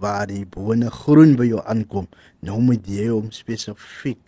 [0.01, 2.07] Waar die bone groen by jou aankom,
[2.41, 4.19] nou moet jy hom spesifiek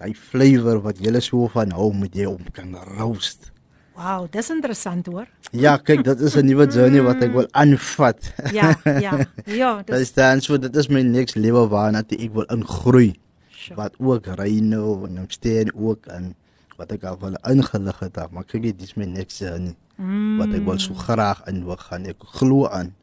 [0.00, 3.52] daai flavor wat jy so van hou, moet jy hom kan roast.
[3.94, 5.28] Wow, dis interessant hoor.
[5.54, 8.18] Ja, kyk, dit is 'n nuwe journey wat ek wil aanvat.
[8.52, 9.22] Ja, ja.
[9.46, 13.14] Ja, Dit dis staan so dit is my next level waarna ek wil ingroei.
[13.50, 13.76] sure.
[13.76, 16.34] Wat ook Rhino en Amsteen ook en
[16.76, 19.76] wat ek al wel ingelig het, maar kyk, dit is my next journey.
[19.96, 20.38] Mm.
[20.42, 22.06] wat ek wil so graag in wil gaan.
[22.10, 22.94] Ek glo aan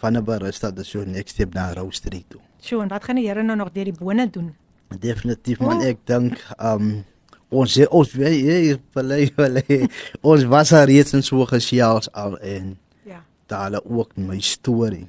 [0.00, 2.40] van 'n barista dat jou next step na roastery toe.
[2.60, 4.54] Sjoe, en wat gaan die Here nou nog deur die bone doen?
[4.98, 5.84] Definitief man, Oh.
[5.84, 7.04] ek dink um
[7.50, 9.88] ons ons weet jy belê belê
[10.22, 13.22] ons was al reeds in so gesels al en Ja.
[13.46, 15.06] daar hulle ook my storie.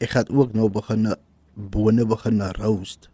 [0.00, 1.14] Ek gaan ook nou begin
[1.54, 3.08] bone begin roast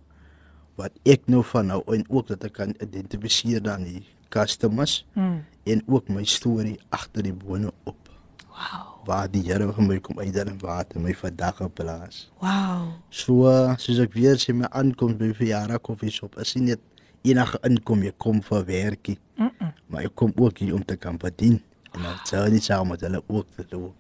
[0.77, 5.45] wat ek nou van nou en ook dat ek kan identifiseer dan die customers Mm.
[5.65, 7.97] en ook my storie agter die bone op.
[8.49, 8.96] Wow.
[9.07, 12.27] Waar die Here vir my kom uit en water my vandag geplaas.
[12.43, 12.93] Wow.
[13.11, 13.47] So
[13.79, 16.83] soos ek weer sê my aankom by Verjara Koffieshop is nie net
[17.27, 19.51] enige inkom jy kom vir werkie, Mm.
[19.59, 19.73] -mm.
[19.87, 21.61] maar ek kom ook hier om te kan bedien
[21.93, 23.93] en dan sou nie saam met hulle ook te doen.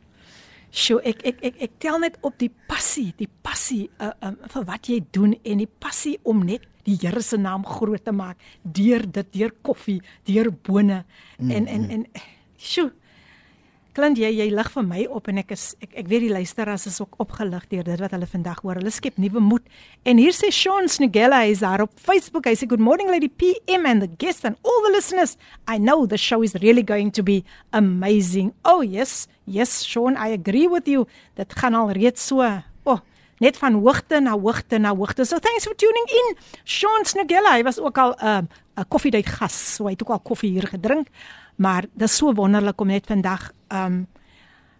[0.70, 4.64] Sjoe, ek ek ek ek tel net op die passie, die passie uh, um, vir
[4.64, 8.36] wat jy doen en die passie om net die Here se naam groot te maak
[8.62, 11.04] deur dit deur koffie, deur bone
[11.38, 12.06] mm, en en en
[12.56, 12.92] sjoe.
[13.95, 16.85] Klink jy jy lig vir my op en ek is ek ek weet die luisteraars
[16.87, 18.77] is ook opgelig deur dit wat hulle vandag hoor.
[18.79, 19.65] Hulle skep nuwe moed.
[20.07, 22.47] En hier sê Sean Snigella hy is daar op Facebook.
[22.47, 25.35] Hy sê good morning lady PM and the guests and all the listeners.
[25.67, 27.43] I know the show is really going to be
[27.75, 28.53] amazing.
[28.63, 29.27] Oh yes.
[29.43, 31.03] Yes Sean, I agree with you.
[31.35, 32.47] Dit gaan al reeds so.
[32.87, 33.01] Oh,
[33.43, 35.27] net van hoogte na hoogte na hoogte.
[35.27, 36.39] So thanks for tuning in.
[36.63, 39.75] Sean Snigella, hy was ook al 'n uh, 'n koffiedייט gas.
[39.75, 41.11] So hy het ook al koffie hier gedrink.
[41.56, 44.06] Maar dit is so wonderlik om net vandag um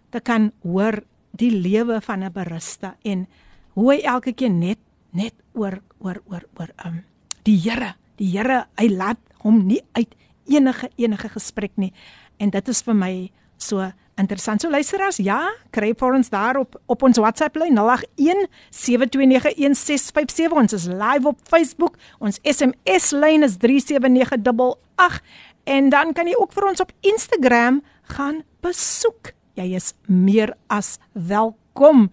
[0.09, 1.01] te kan hoor
[1.37, 3.27] die lewe van 'n barista en
[3.73, 4.79] hoe hy elke keer net
[5.11, 7.03] net oor oor oor oor um
[7.43, 10.15] die Here, die Here, hy laat hom nie uit
[10.47, 11.93] enige enige gesprek nie.
[12.37, 14.61] En dit is vir my so interessant.
[14.61, 20.53] So luisteraars, ja, kry vir ons daar op op ons WhatsApp lyn 081 7291657.
[20.57, 21.97] Ons is live op Facebook.
[22.19, 25.21] Ons SMS lyn is 37988
[25.67, 27.81] en dan kan jy ook vir ons op Instagram
[28.15, 29.33] gaan besoek.
[29.59, 32.07] Jy is meer as welkom.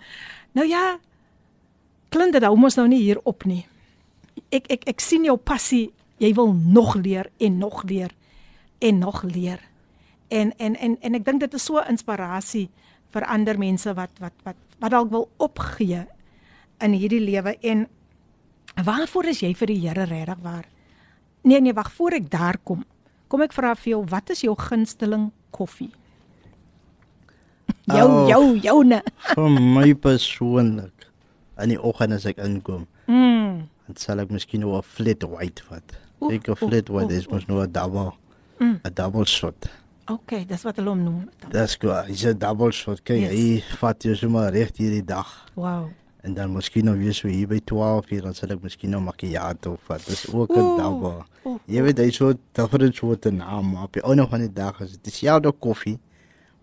[0.57, 0.99] Nou ja,
[2.15, 3.63] klink dit hou mos nou nie hier op nie.
[4.55, 5.93] Ek ek ek sien jou passie.
[6.23, 8.15] Jy wil nog leer en nog leer
[8.83, 9.61] en nog leer.
[10.29, 12.69] En en en en ek dink dit is so inspirasie
[13.15, 16.03] vir ander mense wat wat wat wat dalk wil opgee
[16.83, 17.87] in hierdie lewe en
[18.75, 20.67] waarvoor is jy vir die Here regtig waar?
[21.45, 22.83] Nee nee, wag voor ek daar kom.
[23.29, 25.91] Kom ek vra vir jou, wat is jou gunsteling koffie?
[27.89, 28.29] Jou Oh.
[28.29, 29.03] jou joune.
[29.37, 31.07] Vir my persoonlik
[31.61, 33.69] in die oggend as ek inkom, Mm.
[33.87, 35.97] dan sal ek miskien nou 'n flat white vat.
[36.21, 38.13] Oeh, Ek 'n flat white oeh, is mos nou 'n double.
[38.61, 38.81] Mm.
[38.85, 39.67] 'n Double shot.
[40.09, 41.29] Okay, dis wat hulle hom noem.
[41.51, 42.07] Dis goed.
[42.07, 43.03] Dis 'n double shot.
[43.05, 43.33] Kyk, Yes.
[43.33, 45.27] hy vat jou sommer reg hierdie dag.
[45.55, 45.91] Wow.
[46.25, 49.03] En dan miskien nou weer so hier by 12 uur dan sal ek miskien nou
[49.05, 50.01] macchiato vat.
[50.09, 51.21] Dis ook 'n oeh,
[51.69, 54.81] Jy weet hy so different soorte naam, maar op die ou nog van die dag
[54.81, 55.99] is dit dieselfde koffie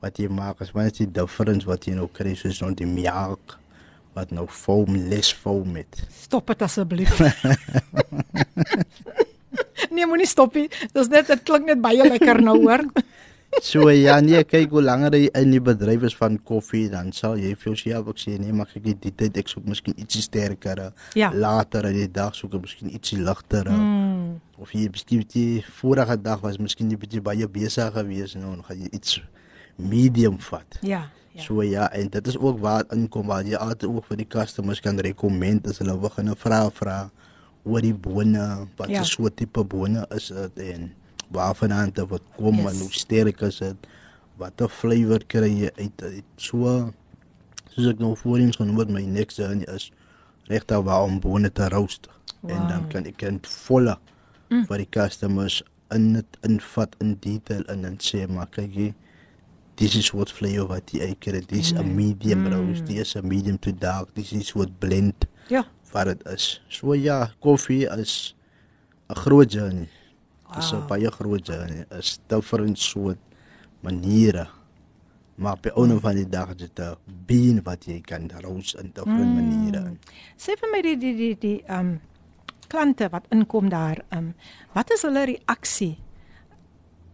[0.02, 2.90] wat jy maak, as maar net die difference wat jy nou kry soos nou die
[2.90, 3.60] melk
[4.18, 6.04] wat nou foam less foam met.
[6.10, 7.20] Stop dit asseblief.
[9.94, 10.68] nee, moenie stop nie.
[10.94, 12.84] Dis net dit klink net baie lekker nou hoor.
[13.60, 17.36] So ja, nee, kyk hoe langer jy in die bedryf is van koffie, dan sal
[17.38, 20.94] jy vir jouself ook sê nee, ek nie die tyd ek soek miskien ietsie sterker.
[21.20, 21.32] Ja.
[21.36, 23.68] Later in die dag soek ek miskien ietsie ligter.
[23.68, 24.40] Mm.
[24.62, 28.56] Of jy miskien die vorige dag was miskien 'n bietjie baie besig geweest en nou
[28.56, 29.22] dan gaan jy iets
[29.78, 30.80] medium vat.
[30.82, 31.10] Ja.
[31.34, 31.42] Ja.
[31.44, 34.82] So ja, en dit is ook waar inkom waar jy altyd ook vir die customers
[34.84, 37.12] kan rekomend as hulle begin vra vra
[37.64, 39.00] oor die bone, wat Ja.
[39.00, 39.04] ja.
[39.04, 40.92] so tipe bone is dit en
[41.32, 42.72] waarvandaan dit wat kom Yes.
[42.72, 43.88] en hoe sterk is dit?
[44.38, 46.92] Watter flavor kry jy uit, uit so
[47.72, 49.92] soos ek nou voorheen genoem het my next journey is
[50.52, 52.12] regtig waar om bone te rooster.
[52.42, 52.52] Wow.
[52.52, 53.98] En dan kan ek dit volle
[54.50, 54.66] mm.
[54.68, 55.62] vir die customers
[55.92, 58.90] in dit invat in detail en dan sê maar kyk jy
[59.82, 61.42] dis is wat flavor wat jy kry.
[61.48, 62.54] Dis 'n medium mm.
[62.54, 65.66] roast, dis 'n medium to dark, dis is wat blend Ja.
[65.92, 66.62] wat dit is.
[66.68, 68.36] So ja, koffie is
[69.10, 69.88] 'n groot journey.
[70.54, 70.88] Dit is 'n Wow.
[70.88, 71.86] baie groot journey.
[71.90, 73.18] Is different soort
[73.82, 74.48] maniere.
[75.36, 76.96] Maar op die einde van die dag dit 'n
[77.26, 79.36] bean wat jy kan roast in different mm.
[79.36, 79.98] maniere.
[80.38, 82.00] Sê vir my die die die die ehm um,
[82.68, 84.34] klante wat inkom daar, ehm um,
[84.74, 85.98] wat is hulle reaksie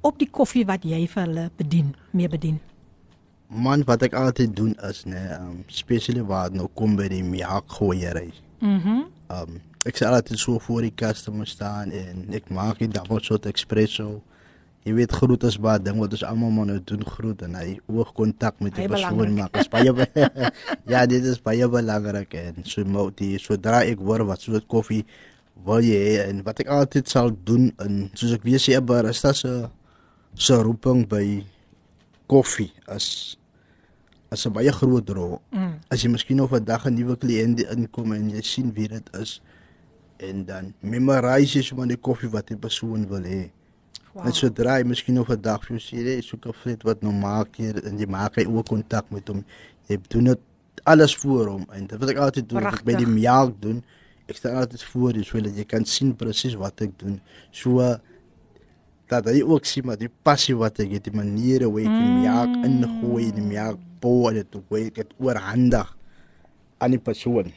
[0.02, 2.60] op die koffie wat jy vir hulle bedien, mee bedien?
[3.48, 8.34] Man, wat ek altyd doen is nee, um, spesiaal waar nou kom by die melkgooiery.
[8.60, 9.08] Mhm.
[9.32, 13.48] Um ek sal altyd so voor die customer staan en ek maak die double shot
[13.48, 14.20] espresso.
[14.88, 17.74] Jy weet groet is baie ding wat ons almal maar nou doen groet en hy
[17.92, 19.58] oogkontak met die Baie persoon maak.
[19.60, 19.92] Is baie
[20.92, 25.04] Ja, dit is baie belangrik en so moet die sodra ek hoor wat so koffie
[25.68, 29.34] wil jy en wat ek altyd sal doen en soos ek weer sê 'n barista
[29.34, 29.68] se
[30.36, 31.44] se roeping by
[32.28, 33.38] koffie as
[34.32, 35.42] as 'n baie groot rol.
[35.52, 35.80] Mm.
[35.92, 39.08] As jy miskien op 'n dag 'n nuwe kliënt inkom en jy sien wie dit
[39.20, 39.42] is
[40.18, 43.48] en dan memorize jy sommer die koffie wat die persoon wil hê.
[44.14, 44.26] Wow.
[44.26, 47.02] Net sodra jy miskien op 'n dag vir jou sê, "Hey, soek 'n vriend wat
[47.02, 49.46] nou maak hier en jy maak hy ook kontak met hom.
[49.88, 50.40] Jy doen dit
[50.84, 53.84] alles voor hom en dit wat ek altyd doen, wat ek by die melk doen,
[54.28, 57.20] ek staan altyd voor jou sodat jy kan sien presies wat ek doen.
[57.52, 57.98] So
[59.08, 62.16] dat hy ook sien maar die passie wat ek het, die maniere hoe ek die
[62.24, 65.98] melk ingooi, die melk pou en dit hoe ek dit oorhandig
[66.78, 67.54] aan die persoon.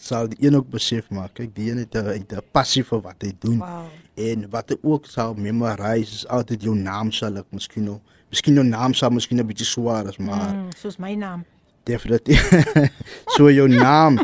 [0.00, 3.00] Sal die een ook besef maar kyk die een het 'n het 'n passie vir
[3.00, 3.58] wat hy doen.
[3.58, 3.84] Wow.
[4.16, 7.98] En wat ek ook sal memorize is altyd jou naam sal ek miskien nou
[8.30, 10.68] miskien jou naam sal miskien 'n bietjie swaar is maar mm.
[10.76, 11.44] Soos my naam.
[11.84, 12.50] definitief
[13.36, 14.18] so jou naam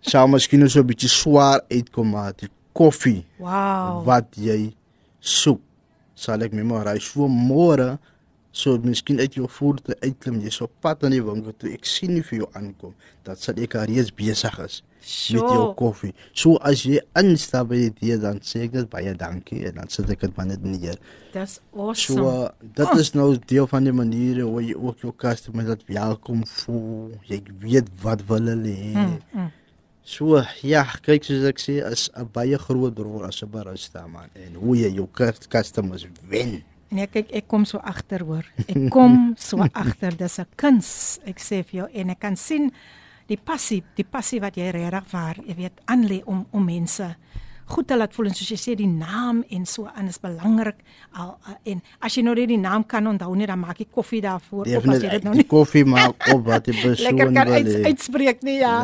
[0.00, 4.04] sal miskien nou so 'n bietjie swaar uitkom maar die koffie Wow.
[4.04, 4.74] wat jy
[5.20, 5.60] soek
[6.14, 7.98] sal ek memorize so môre
[8.56, 11.72] so miskien uit jou voerte uitklim jy so pad aan die winkel toe.
[11.76, 12.94] Ek sien nie vir jou aankom
[13.26, 14.78] dat sal ek reeds besig is
[15.34, 16.14] met jou koffie.
[16.32, 19.88] So as jy instap by die deur dan sê ek dit baie dankie en dan
[19.92, 20.96] sit ek dit maar net neer.
[21.34, 22.24] Dis so awesome.
[22.24, 22.48] uh,
[22.80, 27.12] dit is nou deel van die maniere hoe jy ook jou customer dat welkom voel.
[27.28, 29.52] Jy weet wat wil hulle hê Mm, mm.
[30.06, 34.30] So ja, kyk soos ek sê is 'n baie groot rol as 'n barista man
[34.34, 36.62] en hoe jy jou cus- customers wen.
[36.94, 38.46] Nee, kyk, ek kom so agter hoor.
[38.66, 40.14] Ek kom so agter.
[40.16, 41.18] Dis 'n kuns.
[41.26, 42.70] Ek sê vir jou en ek kan sien
[43.26, 47.16] die passie, die passie wat jy regtig waar, jy weet, aanlê om om mense
[47.66, 50.78] goed te laat voel en soos jy sê die naam en so aan is belangrik.
[51.18, 53.88] Al uh, en as jy nou net die naam kan onthou net dan maak jy
[53.90, 57.32] koffie daarvoor of as jy dit nou nie koffie maak op wat die persoon lekker
[57.34, 58.76] kan uit, uitspreek nie ja.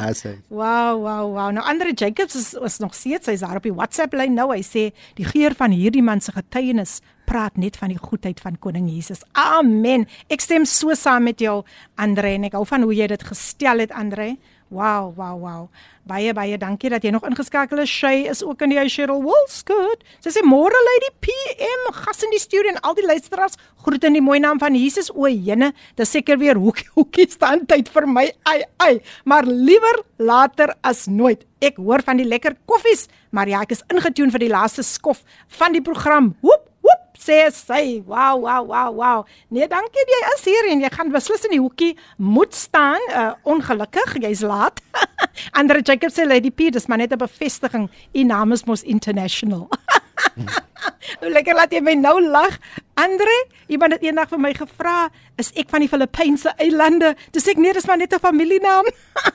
[0.51, 1.49] Wow, wow, wow.
[1.55, 4.51] Nou Andre Jacobs is is nog steeds hy's daar op die WhatsApp lyn nou.
[4.53, 4.89] Hy sê
[5.19, 6.99] die geur van hierdie man se getuienis
[7.33, 9.23] praat net van die goedheid van koning Jesus.
[9.39, 10.05] Amen.
[10.33, 11.63] Ek stem so saam met jou
[12.01, 14.35] Andre en ek hou van hoe jy dit gestel het Andre.
[14.73, 15.65] Wow, wow, wow.
[16.09, 17.93] Baie baie dankie dat jy nog ingeskakel is.
[17.93, 20.01] Shay is ook in die huis Cheryl Wolskut.
[20.25, 24.17] Sy sê môre lady PM gas in die studio en al die luisteraars groet in
[24.17, 25.13] die mooi naam van Jesus.
[25.13, 25.71] O, jene,
[26.01, 28.27] dis seker weer hoekie hoekie staan tyd vir my.
[28.49, 28.97] Ai ai,
[29.29, 31.45] maar liewer later as nooit.
[31.63, 35.21] Ek hoor van die lekker koffies, maar ja, ek is ingetune vir die laaste skof
[35.61, 36.33] van die program.
[36.43, 36.72] Woep
[37.23, 38.03] sê sy.
[38.07, 39.25] Wow, wow, wow, wow.
[39.49, 43.03] Nee, dankie jy is hier en jy gaan beslis in die hoekie moet staan.
[43.11, 44.83] Uh ongelukkig, jy's laat.
[45.59, 47.89] Andre Jacob sê Lady P, dis maar net 'n bevestiging.
[48.15, 49.69] U naam is mos international.
[51.21, 52.59] Hoe lekker laat jy my nou lag.
[52.95, 53.33] Andre,
[53.73, 54.97] iemand het eendag vir my gevra,
[55.41, 57.15] is ek van die Filippynse eilande?
[57.33, 58.85] Dis ek nee, dis maar net 'n familienaam.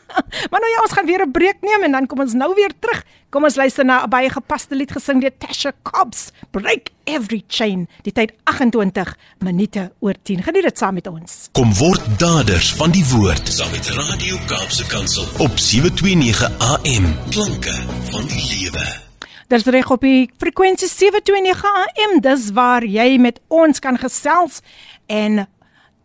[0.51, 2.73] maar nou ja, ons gaan weer 'n breek neem en dan kom ons nou weer
[2.79, 3.03] terug.
[3.29, 7.87] Kom ons luister na 'n baie gepaste lied gesing deur Tasha Cobbs, Break Every Chain.
[8.03, 10.43] Die tyd 28 minute oor 10.
[10.43, 11.49] Geniet dit saam met ons.
[11.51, 17.15] Kom word daders van die woord saam met Radio Kaapse Kansel op 729 AM.
[17.29, 17.75] Klanke
[18.11, 19.06] van die lewe.
[19.47, 22.17] Dis reg op die frekwensie 729 AM.
[22.19, 24.59] Dis waar jy met ons kan gesels
[25.07, 25.45] en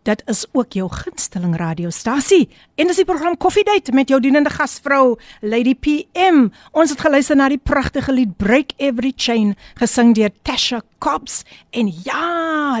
[0.07, 2.47] dit is ook jou gunsteling radiostasie.
[2.79, 6.53] En dis die program Coffee Date met jou dienende gasvrou Lady PM.
[6.71, 11.43] Ons het geluister na die pragtige lied Break Every Chain gesing deur Tasha Cobbs
[11.75, 12.79] en ja,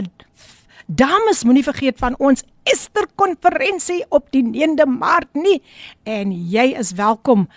[0.87, 5.59] dames moenie vergeet van ons Ester konferensie op die 9de Maart nie.
[6.07, 7.49] En jy is welkom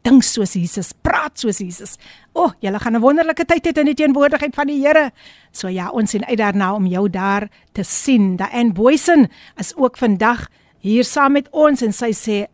[0.00, 1.98] Dink soos Jesus, praat soos Jesus.
[2.32, 5.12] O, oh, julle gaan 'n wonderlike tyd hê in die teenwoordigheid van die Here.
[5.52, 8.36] So ja, ons sien uit daarna om jou daar te sien.
[8.36, 10.48] Daen Boysen is ook vandag
[10.78, 12.46] hier saam met ons en sy sê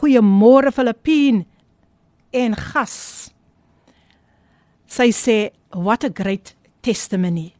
[0.00, 1.46] goeiemôre Filippien
[2.32, 3.32] en gas.
[4.86, 7.53] Sy sê what a great testimony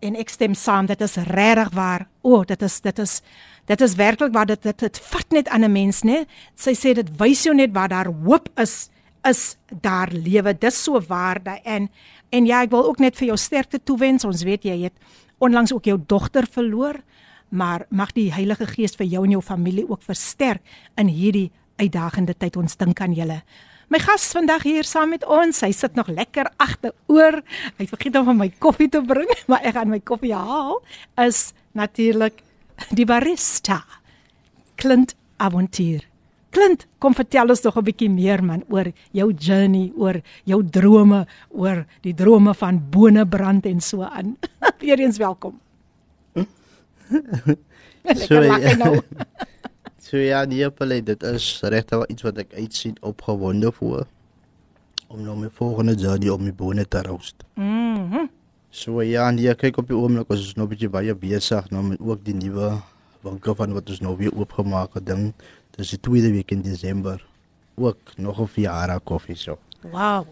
[0.00, 2.06] en ek stem saam dit is regtig waar.
[2.22, 3.20] O, oh, dit is dit is
[3.70, 6.26] dit is werklik waar dit dit, dit vat net aan 'n mens, né?
[6.54, 8.90] Sy sê dit wys jou net waar daar hoop is,
[9.24, 10.58] is daar lewe.
[10.58, 11.88] Dis so waar daai en
[12.30, 14.24] en ja, ek wil ook net vir jou sterkte toewens.
[14.24, 14.94] Ons weet jy het
[15.38, 17.00] onlangs ook jou dogter verloor,
[17.48, 20.62] maar mag die Heilige Gees vir jou en jou familie ook versterk
[20.96, 22.56] in hierdie uitdagende tyd.
[22.56, 23.42] Ons dink aan julle.
[23.90, 27.40] My gas vandag hier saam met ons, hy sit nog lekker agteroor.
[27.74, 30.78] Hy vergeet om my koffie te bring, maar ek gaan my koffie haal.
[31.18, 32.38] Is natuurlik
[32.94, 33.80] die barista.
[34.78, 36.06] Clint Avontuur.
[36.54, 41.26] Clint, kom vertel ons nog 'n bietjie meer man oor jou journey, oor jou drome,
[41.50, 44.36] oor die drome van bone brand en so aan.
[44.82, 45.58] Weereens welkom.
[48.26, 48.76] so, ja.
[48.76, 49.02] nou.
[50.10, 54.08] So ja, die appel dit is regtig iets wat ek uitsien opgewonde voor
[55.06, 57.46] om nou my volgende journey om my bone te roost.
[57.54, 58.10] Mhm.
[58.10, 58.28] Mm
[58.70, 61.70] so ja, en jy kyk op die oomblik ons is nou 'n bietjie baie besig
[61.70, 62.82] nou met ook die nuwe
[63.22, 65.32] winkel van wat ons nou weer oopgemaak het ding.
[65.76, 67.18] Dis die tweede week in Desember.
[67.76, 69.58] Ook nog 'n Fiara koffie so.
[69.82, 70.26] Wow.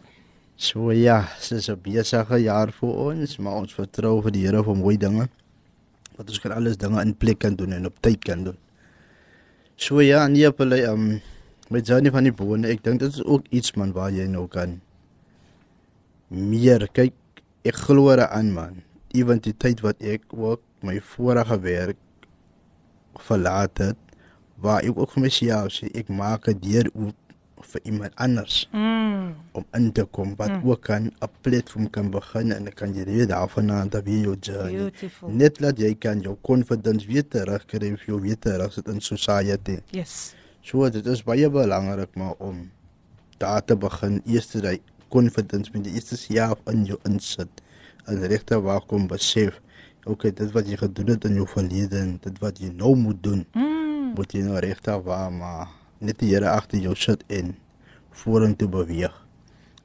[0.56, 4.62] So ja, dit is 'n besige jaar vir ons, maar ons vertrou vir die Here
[4.62, 5.28] vir mooi dinge.
[6.16, 8.56] Dat ons kan alles dinge in plek kan doen en op tyd kan doen.
[9.78, 11.20] So ja, nee, op hulle um
[11.70, 14.48] met journey van die bone, ek dink dit is ook iets man waar jy nou
[14.50, 14.80] kan
[16.34, 17.14] meer kyk.
[17.62, 18.80] Ek glo daaraan man.
[19.14, 22.00] Ewen die tyd wat ek ook my vorige werk
[23.28, 24.00] verlaat het,
[24.58, 27.27] waar ek ook vir myself sê ek maak 'n deur oop
[27.72, 28.68] vir iemand anders.
[28.72, 29.34] Mm.
[29.52, 30.70] om in te kom wat mm.
[30.70, 34.36] ook kan 'n platform kan begin en kan jy weet daarvan aan dat jy jou
[34.40, 35.28] journey Beautiful.
[35.30, 39.78] net laat jy kan jou confidence weer terugkry of jou weer terug sit in society.
[39.90, 40.34] Yes.
[40.60, 42.70] So dit is baie belangrik maar om
[43.38, 47.62] daar te begin eers jy confidence met die eerste self in jou insit
[48.06, 49.60] en regte waar kom besef
[50.04, 53.22] okay dit wat jy gedoen het in jou verlede en dit wat jy nou moet
[53.22, 54.14] doen Mm.
[54.14, 55.68] moet jy nou regte waar maar
[55.98, 57.56] net die Here agter jou sit en
[58.22, 59.14] vorentoe beweeg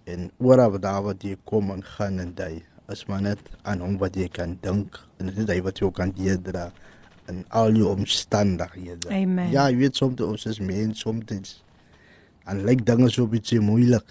[0.10, 3.98] en oral daar wat jy kom en gaan en jy is maar net aan hom
[4.02, 6.72] wat jy kan dink en dit is hy wat ook kan deurdra
[7.32, 9.08] in al jou omstandighede.
[9.10, 9.52] Amen.
[9.52, 11.62] Ja, jy weet soms ons is mens soms
[12.44, 14.10] en lyk dinge so bietjie moeilik.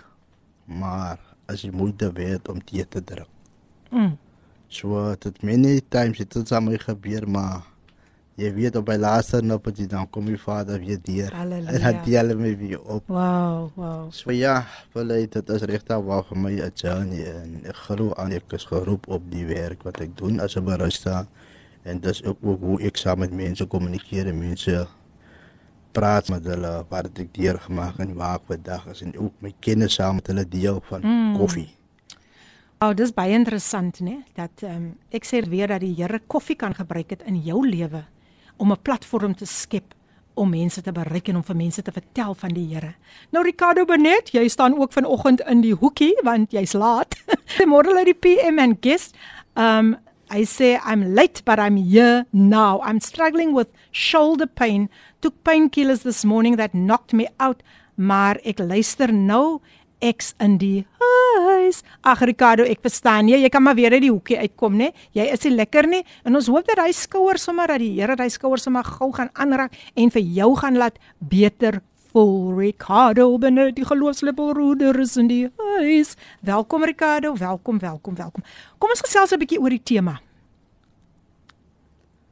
[0.64, 3.28] Maar as jy moeite weet om dit te druk.
[3.92, 4.14] Mm.
[4.72, 7.66] So dit many times het dit saam gebeur maar
[8.40, 11.32] jy weet op by laaste nou op die dan kom die vader weer deur.
[11.36, 11.72] Halleluja.
[11.72, 13.04] En dan deel my weer op.
[13.06, 14.12] Wow, wow.
[14.12, 18.32] So ja, wel dit is regtig waar vir my 'n journey en ek glo aan
[18.32, 21.26] ek is geroep op die werk wat ek doen as 'n barista
[21.82, 24.86] en dis ook, ook hoe ek saam met mense kommunikeer en mense
[25.92, 29.52] praat met hulle wat ek deur gemaak en waar ek vandag is en ook my
[29.60, 31.36] kennis saam met hulle deel van mm.
[31.36, 31.68] koffie.
[32.82, 34.24] Oh, dis baie interessant, né?
[34.34, 37.68] Dat ehm um, ek sê weer dat die Here koffie kan gebruik het in jou
[37.68, 38.04] lewe
[38.56, 39.94] om 'n platform te skep
[40.34, 42.94] om mense te bereik en om vir mense te vertel van die Here.
[43.30, 47.14] Nou Ricardo Benet, jy staan ook vanoggend in die hoekie want jy's laat.
[47.72, 49.16] Môre lê die PM and guest.
[49.56, 49.96] Um
[50.32, 52.80] I say I'm late but I'm here now.
[52.80, 54.88] I'm struggling with shoulder pain.
[55.20, 57.60] Took painkillers this morning that knocked me out,
[57.94, 59.60] maar ek luister nou
[60.02, 61.82] ek's in die huis.
[62.02, 64.90] Ag Ricardo, ek verstaan jy, jy kan maar weer uit die hoekie uitkom, né?
[65.16, 68.16] Jy is nie lekker nie en ons hoop dat hy skouer sommer dat die Here
[68.18, 71.80] hy skouer sommer gou gaan aanraak en vir jou gaan laat beter
[72.12, 72.52] vol.
[72.58, 75.46] Ricardo binne die geloofslepelroeder is in die
[75.78, 76.16] huis.
[76.42, 78.44] Welkom Ricardo, welkom, welkom, welkom.
[78.78, 80.20] Kom ons gesels 'n bietjie oor die tema.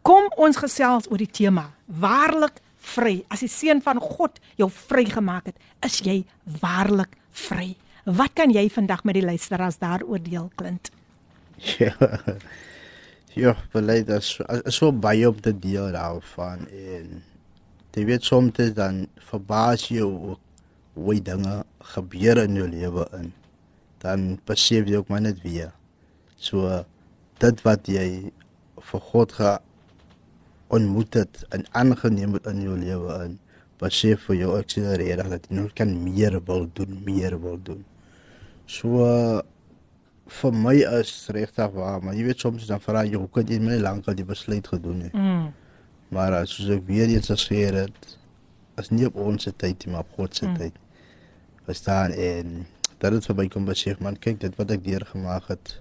[0.03, 1.71] Kom ons gesels oor die tema.
[1.87, 3.25] Waarlik vry.
[3.29, 6.25] As die seun van God jou vrygemaak het, is jy
[6.61, 7.69] waarlik vry.
[8.05, 10.91] Wat kan jy vandag met die luisteraars daaroor deel, Clint?
[11.79, 11.95] Ja.
[13.31, 17.21] Ja, beleid is is so baie op die deel daarvan en
[17.95, 20.41] jy weet soms dan verbaas jy ook
[20.99, 21.61] hoe dinge
[21.93, 23.31] gebeur in jou lewe in.
[24.03, 25.71] Dan besef jy ook maar net weer.
[26.37, 26.83] So
[27.39, 28.33] dit wat jy
[28.91, 29.53] vir God ge
[30.75, 33.39] ontmoet het en aangeneem het in jou lewe in
[33.81, 37.85] besef vir jou akselereer dat jy nog kan meer wil doen, meer wil doen.
[38.67, 39.43] So
[40.31, 43.59] vir my is regtig waar, maar jy weet soms dan vra jy hoe kan jy
[43.63, 45.13] my lank al die besluit gedoen het.
[45.17, 45.49] Mm.
[46.15, 48.17] Maar as soos ek weer eens gesê het,
[48.79, 50.57] is nie op ons tyd nie, maar op God se Mm.
[50.59, 50.77] tyd.
[51.67, 52.67] Verstaan en
[52.99, 55.81] dat het vir my kom besef man, kyk dit wat ek deurgemaak het.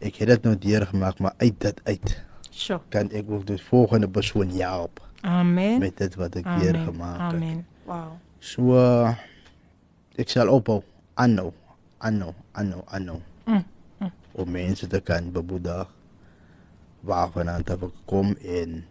[0.00, 2.80] Ek het dit nou deurgemaak, maar uit dit uit Sjoe.
[2.88, 5.78] kan ek ook die volgende persoon help Amen.
[5.78, 6.60] met dit wat ek Amen.
[6.60, 7.32] deurgemaak het.
[7.34, 7.66] Amen.
[7.84, 8.12] Wow.
[8.38, 9.14] So uh,
[10.16, 10.82] ek sal ophou
[11.14, 11.52] aanhou,
[11.98, 13.18] aanhou, aanhou, aanhou.
[13.44, 13.64] Mm,
[13.98, 14.12] mm.
[14.32, 15.88] Om mense te kan bemoedig
[17.00, 18.84] waarvan aan te kom en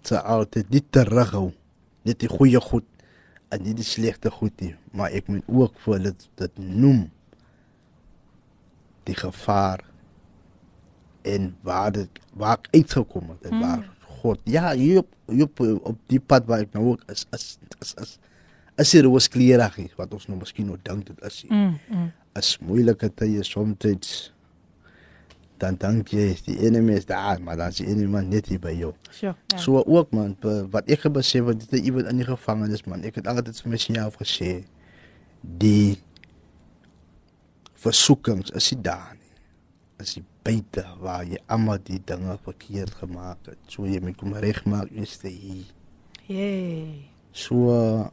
[0.00, 1.50] te altyd nie terughou
[2.08, 2.86] net die goeie goed
[3.50, 7.08] en nie die slegte goed nie, maar ek moet ook vir dit dit noem
[9.08, 9.82] die gevaar
[11.28, 13.84] en waar dit waar ek uitgekom het en Mm.
[14.20, 15.60] Waar God ja hier op, hier op,
[15.92, 18.18] op die pad waar ek nou ook is is is is
[18.80, 22.12] is hier was klierig wat ons nou miskien nou dink dit is nie Mm, mm.
[22.38, 24.32] as moeilike tye soms
[25.60, 28.70] dan dink jy die enemy is daar maar dan is die enemy net hier by
[28.72, 28.94] jou.
[29.12, 29.34] Sjoe.
[29.52, 29.58] Ja.
[29.58, 33.02] So ook man be- wat ek gebesef het dit is iemand in die gevangenis man.
[33.04, 34.64] Ek het altyd vir myself gesê
[35.42, 35.98] die
[37.80, 39.34] versoekings is nie daar nie.
[40.00, 43.60] Is die buite waar jy almal die dinge verkeerd gemaak het.
[43.68, 45.68] So jy moet kom regmaak is dit hier.
[46.30, 47.06] Jee.
[47.32, 48.10] So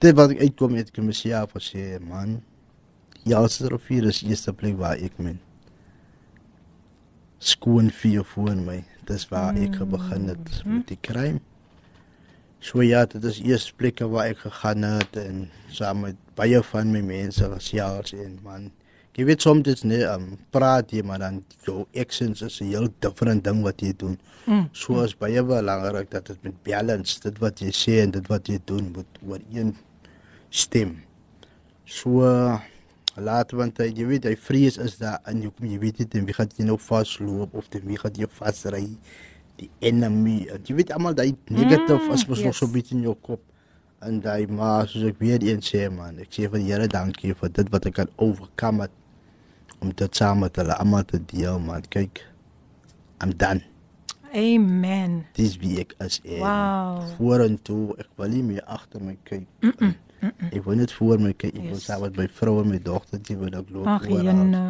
[0.00, 2.40] dit wat ek uitkom het ek vir myself gesê man
[3.24, 5.40] ja, Rivier is die eerste plek waar ek min
[7.44, 8.82] skoon vir voor my.
[9.08, 11.40] Dis waar ek begin het met die crime.
[12.64, 16.94] So ja, dit is eers plekke waar ek gegaan het en saam met baie van
[16.94, 18.70] my mense gesels en man
[19.14, 22.88] Jy weet soms dit nee, um, praat jy maar dan jou actions is 'n heel
[22.98, 24.18] different ding wat jy doen.
[24.46, 24.68] Mm.
[24.72, 28.48] So is baie belangrik dat dit met balance, dit wat jy sê en dit wat
[28.48, 29.76] jy doen moet ooreen
[30.50, 30.96] stem.
[31.84, 32.26] So
[33.16, 36.06] laat want hy, jy weet hy vrees is daar in jou kom jy weet nie
[36.10, 38.98] teen wie gaan jy nou vasloop of teen wie gaan jy vasry
[39.56, 40.48] die enemy.
[40.50, 42.56] en Jy weet almal daai negative Mm, is mos nog yes.
[42.58, 43.40] so bietjie in jou kop.
[44.02, 47.34] En daai maar soos ek weer eens sê man, ek sê vir die Here dankie
[47.34, 48.90] vir dit wat ek kan oorkom het
[49.80, 51.82] om dit saam met hulle almal te deel man.
[51.88, 52.22] Kyk,
[53.22, 53.62] I'm done.
[54.34, 55.20] Amen.
[55.36, 56.20] Dis wie ek is.
[56.24, 57.04] en Wow.
[57.18, 59.46] Vorentoe, ek wil nie meer agter my kyk.
[60.50, 61.54] Ek wil net voor my kyk.
[61.54, 61.84] Ek wil Yes.
[61.86, 63.86] saam met my vrou en my dogtertjie wil ek loop.
[63.86, 64.24] Ag, oral.
[64.24, 64.64] jene.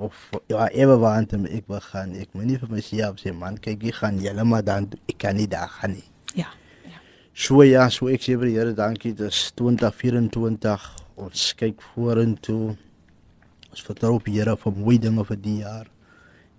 [0.00, 2.14] Of ja, ewe waant ek wil gaan.
[2.16, 5.36] Ek moet nie vir myself sê man, kyk ek gaan julle maar dan ek kan
[5.36, 6.04] nie daar gaan nie.
[6.34, 6.46] Ja.
[7.34, 9.12] So ja, so ek sê vir die Here dankie.
[9.14, 10.94] Dis 2024.
[11.16, 12.76] Ons kyk vorentoe.
[13.70, 15.90] Ons vertrou op die Here vir mooi dinge vir die jaar.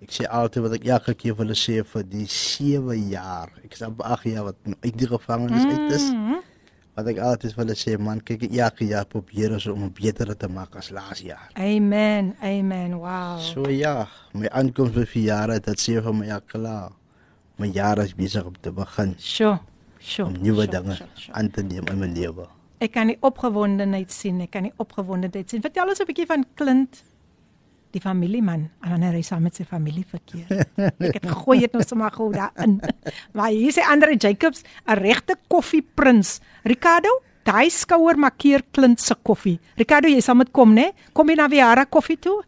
[0.02, 3.52] Ek sê altyd wat ek elke keer vir hulle sê vir die 7 jaar.
[3.62, 6.06] Ek sê 8 jaar wat nou uit die gevangenis uit is.
[6.10, 6.40] Mhm.
[6.96, 10.48] Wat ek altyd vir hulle sê, man, kyk elke jaar probeer ons om beter te
[10.48, 11.52] maak as laas jaar.
[11.56, 12.32] Amen.
[12.42, 12.96] Amen.
[13.00, 13.38] Wow.
[13.40, 16.90] So ja, my aankoms by verjare, dit sê vir my ja klaar.
[17.60, 19.60] My jaar is besig om te begin Sjoe.
[20.02, 20.26] Sjoe.
[20.26, 21.34] om nuwe sjoe, dinge sjoe, sjoe.
[21.38, 22.48] aan te neem in my lewe.
[22.82, 24.40] Ek kan die opgewondenheid sien.
[24.42, 25.62] Ek kan die opgewondenheid sien.
[25.62, 27.04] Vertel ons 'n bietjie van Clint,
[27.92, 30.64] die familieman, wanneer hy saam met sy familie verkeer.
[31.06, 32.80] Ek het gegooi het nou sommer gou daarin.
[33.36, 36.40] Maar hier sê Andre Jacobs, 'n regte koffieprins.
[36.64, 39.60] Ricardo, daai skouer markeer Clint se koffie.
[39.76, 40.92] Ricardo, jy sal met kom, né?
[41.12, 42.42] Kom jy na Viara koffie toe?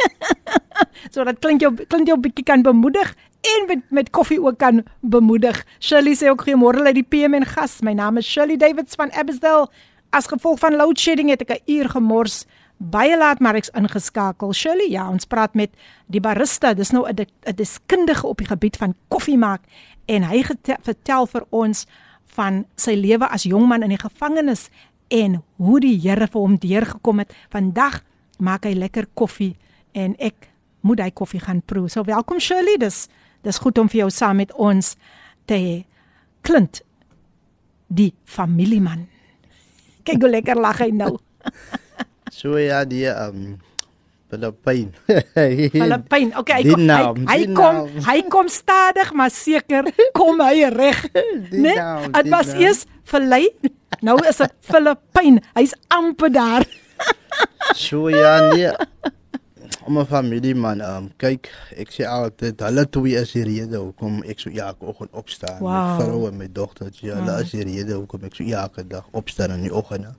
[1.12, 4.84] so dat klink jou klink jou bietjie kan bemoedig en met met koffie ook kan
[5.00, 5.66] bemoedig.
[5.78, 7.80] Shirley sê ook goeiemôre uit die PM en gas.
[7.80, 9.70] My naam is Shirley Davids van Abbotsdale.
[10.10, 12.44] As gevolg van load shedding het ek 'n uur gemors.
[12.76, 14.52] Baie laat maar ek's ingeskakel.
[14.52, 15.70] Shirley, ja, ons praat met
[16.06, 16.74] die barista.
[16.74, 19.60] Dis nou 'n deskundige op die gebied van koffie maak
[20.06, 20.44] en hy
[20.82, 21.86] vertel vir ons
[22.24, 24.68] van sy lewe as jong man in die gevangenis
[25.08, 27.34] en hoe die Here vir hom deurgekom het.
[27.50, 28.02] Vandag
[28.38, 29.56] maak hy lekker koffie
[29.92, 30.50] en ek
[30.80, 31.88] moet hy koffie gaan proe.
[31.88, 32.78] So welkom Shirley.
[32.78, 33.08] Dis
[33.42, 34.94] dis goed om vir jou saam met ons
[35.46, 35.76] te hê.
[36.42, 36.82] Clint.
[37.90, 39.08] die familieman.
[40.06, 41.16] Kyk hoe lekker lag hy nou.
[42.30, 43.56] So ja, die um
[44.30, 44.92] Filippyn.
[45.34, 46.28] Filippyn.
[46.38, 47.96] Okay, hy kom, hy, naam, hy die kom naam.
[48.06, 51.00] hy kom stadig maar seker kom hy reg.
[51.64, 51.74] Né?
[51.74, 52.62] naam, Dit was naam.
[52.62, 53.48] eers Filei.
[54.06, 55.40] Nou is dit Filippyn.
[55.58, 56.68] Hy's amper daar.
[57.74, 58.70] So ja, nee.
[59.86, 64.22] Om 'n familie man, um kyk, ek sê altyd hulle twee is die rede hoekom
[64.28, 65.60] ek so elke oggend opstaan.
[65.60, 65.70] Wow.
[65.72, 69.56] My vrou en my dogtertjie, hulle is die rede hoekom ek so elke dag opstaan
[69.56, 70.14] in die oggende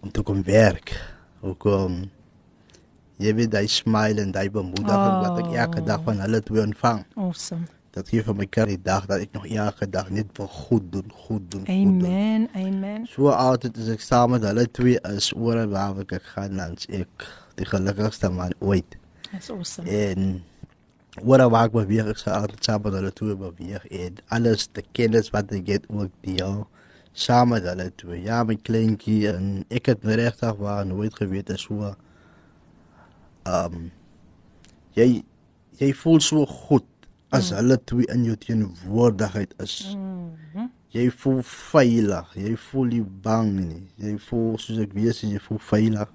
[0.00, 0.96] om te kom werk.
[1.40, 2.10] Hoekom
[3.22, 7.04] jy weet hy smile en hy bemoediging wat ek elke dag van hulle twee ontvang.
[7.14, 7.68] Awesome.
[7.92, 11.12] Dat gee vir my die dag dat ek nog elke dag net wil goed doen,
[11.12, 12.08] goed doen, goed doen.
[12.08, 12.48] Amen.
[12.56, 13.06] Amen.
[13.06, 16.78] So altyd as ek saam met hulle twee is oor en waar ek gaan dan
[16.88, 18.96] ek die gelukkigste man ooit.
[19.30, 19.88] That's awesome.
[19.88, 20.42] En
[21.20, 25.32] waar ek beweeg ek sal altyd saam met hulle twee beweeg en alles die kennis
[25.34, 26.62] wat ek het ook deel
[27.12, 28.22] saam met hulle twee.
[28.24, 31.92] Ja, my kleintjie en ek het my regtig waar nooit geweet is so
[33.48, 33.90] um
[34.96, 35.22] jy
[35.80, 36.88] jy voel so goed
[37.32, 37.58] as mm.
[37.58, 39.76] hulle twee in jou teenwoordigheid is.
[39.96, 40.70] Mhm.
[40.92, 43.84] Jy voel veilig, jy voel nie bang nie.
[43.96, 46.10] Jy voel soos ek weet jy voel veilig.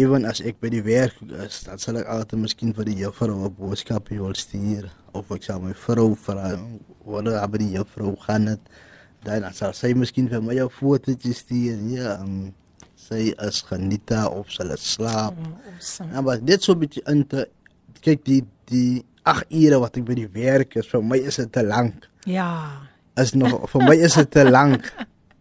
[0.00, 3.34] Ewen as ek by die werk is, dan sal ek altyd miskien vir die juffrou
[3.46, 6.54] 'n boodskap wil stuur of ek sal my vrou vra
[7.04, 8.60] wat er by die juffrou gaan dit.
[9.24, 11.78] Dan sal sy miskien vir my 'n fotootjie stuur.
[11.96, 12.54] Ja, um,
[12.96, 15.34] sy is genieta of sy slaap.
[15.36, 16.12] Mm, Awesome.
[16.12, 17.48] Ja, maar net so 'n bietjie in te
[18.02, 21.52] kyk die die 8 ure wat ek by die werk is, vir my is dit
[21.52, 22.70] te lank Ja.
[23.16, 24.92] is nog vir my is dit te lank.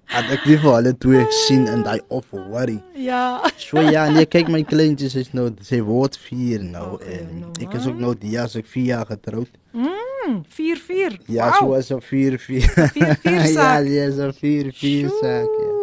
[0.10, 2.80] Dat ek nie vir hulle twee sien in daai of worry.
[2.98, 3.40] Ja.
[3.62, 7.52] So ja, nee, kyk my kleintjies is nou sy word 4 nou Okay, en nou,
[7.62, 9.52] ek is ook nou die jaar as ek 4 jaar getroud.
[9.74, 11.20] Mm, 4-4.
[11.30, 12.62] Ja, so is 'n 4 4.
[12.98, 13.86] 4-4 Ja, saak.
[13.88, 15.54] ja, so 4 4 saak.
[15.60, 15.76] Ja.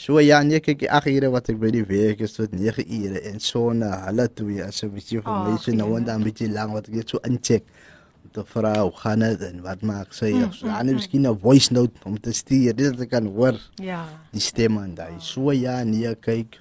[0.00, 3.20] So ja, nee, kyk, 8 ure wat ek by die werk is tot 9 ure
[3.28, 6.20] en so na hulle twee as 'n bietjie vir my Ag, so nou en dan
[6.20, 7.62] 'n bietjie lank wat ek net so incheck
[8.32, 10.66] te vra hoe gaan dit en wat maak sy of so.
[10.66, 14.06] Dan miskien 'n voice note om te stuur, dit dat ek kan hoor Ja.
[14.32, 15.18] die stem en daai.
[15.20, 16.60] So ja, nee, kyk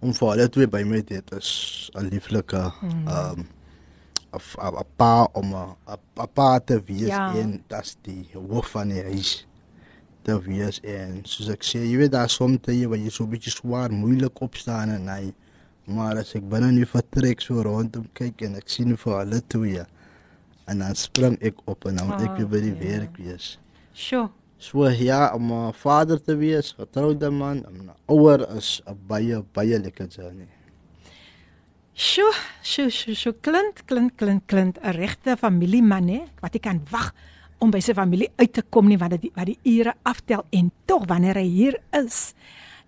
[0.00, 2.54] om vir hulle twee by my dit is 'n lieflike
[3.06, 3.40] ehm
[4.32, 7.34] 'n f- 'n 'n pa om 'n 'n- 'n pa te wees Ja.
[7.34, 9.46] en dat's die hoof van die huis
[10.22, 13.30] te wees en soos ek sê, jy weet daar soms jy waar jy so 'n
[13.30, 15.32] bietjie swaar moeilik opstaan en hy
[15.86, 19.40] maar as ek binne in die vertrek so rondom kyk en ek sien vir hulle
[19.48, 19.82] twee
[20.68, 22.88] en dan spring ek op en dan moet ek weer by die Ah, ja.
[22.98, 23.58] werk wees.
[23.94, 24.28] Sjoe.
[24.58, 29.78] So ja, om 'n vader te wees, getroude man, 'n ouer is 'n baie baie
[29.78, 30.48] lekker journey.
[31.94, 32.32] Sjoe,
[32.62, 33.34] sjoe, sjoe, sjoe.
[33.40, 37.12] Klint, klint, klint, klint 'n regte familieman hè, wat ek kan wag
[37.58, 40.70] om by sy familie uit te kom nie wat dit wat die ure aftel en
[40.86, 42.34] tog wanneer hy hier is,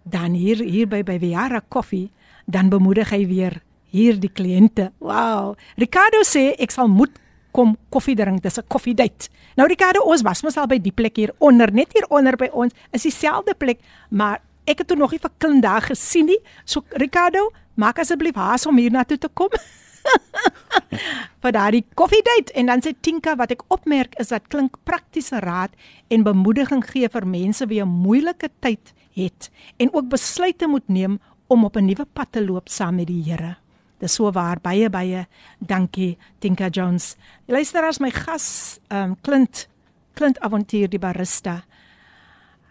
[0.05, 2.11] dan hier hier by by Viara Coffee,
[2.47, 4.93] dan bemoedig hy weer hier die kliënte.
[5.01, 5.57] Wow.
[5.77, 7.11] Ricardo sê ek sal moet
[7.52, 9.30] kom koffie drink, dis 'n koffiedייט.
[9.56, 12.50] Nou Ricardo, ons was mos al by die plek hier onder, net hier onder by
[12.52, 13.80] ons, is dieselfde plek,
[14.10, 16.40] maar ek het toe nog nie vir kind daar gesien nie.
[16.66, 19.50] So Ricardo, maak asseblief haas om hier na toe te kom.
[21.44, 25.74] vir daardie koffiedייט en dan sê Tinka wat ek opmerk is dat klink praktiese raad
[26.14, 29.50] en bemoediging gee vir mense wie 'n moeilike tyd het
[29.80, 33.24] en ook besluite moet neem om op 'n nuwe pad te loop saam met die
[33.24, 33.58] Here.
[34.01, 35.27] Dis so waar baie baie
[35.61, 37.17] dankie Tinka Jones.
[37.49, 39.69] Luister as my gas ehm um, Clint
[40.17, 41.61] Clint Avontuur die barista.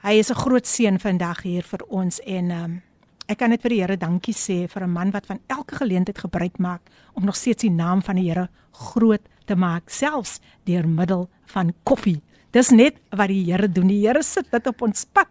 [0.01, 2.81] Hy is 'n groot seën vandag hier vir ons en ehm um,
[3.27, 6.17] ek kan net vir die Here dankie sê vir 'n man wat van elke geleentheid
[6.17, 6.81] gebruik maak
[7.13, 11.73] om nog steeds die naam van die Here groot te maak selfs deur middel van
[11.83, 12.21] koffie.
[12.51, 13.87] Dis net wat die Here doen.
[13.87, 15.27] Die Here sit dit op ons pad.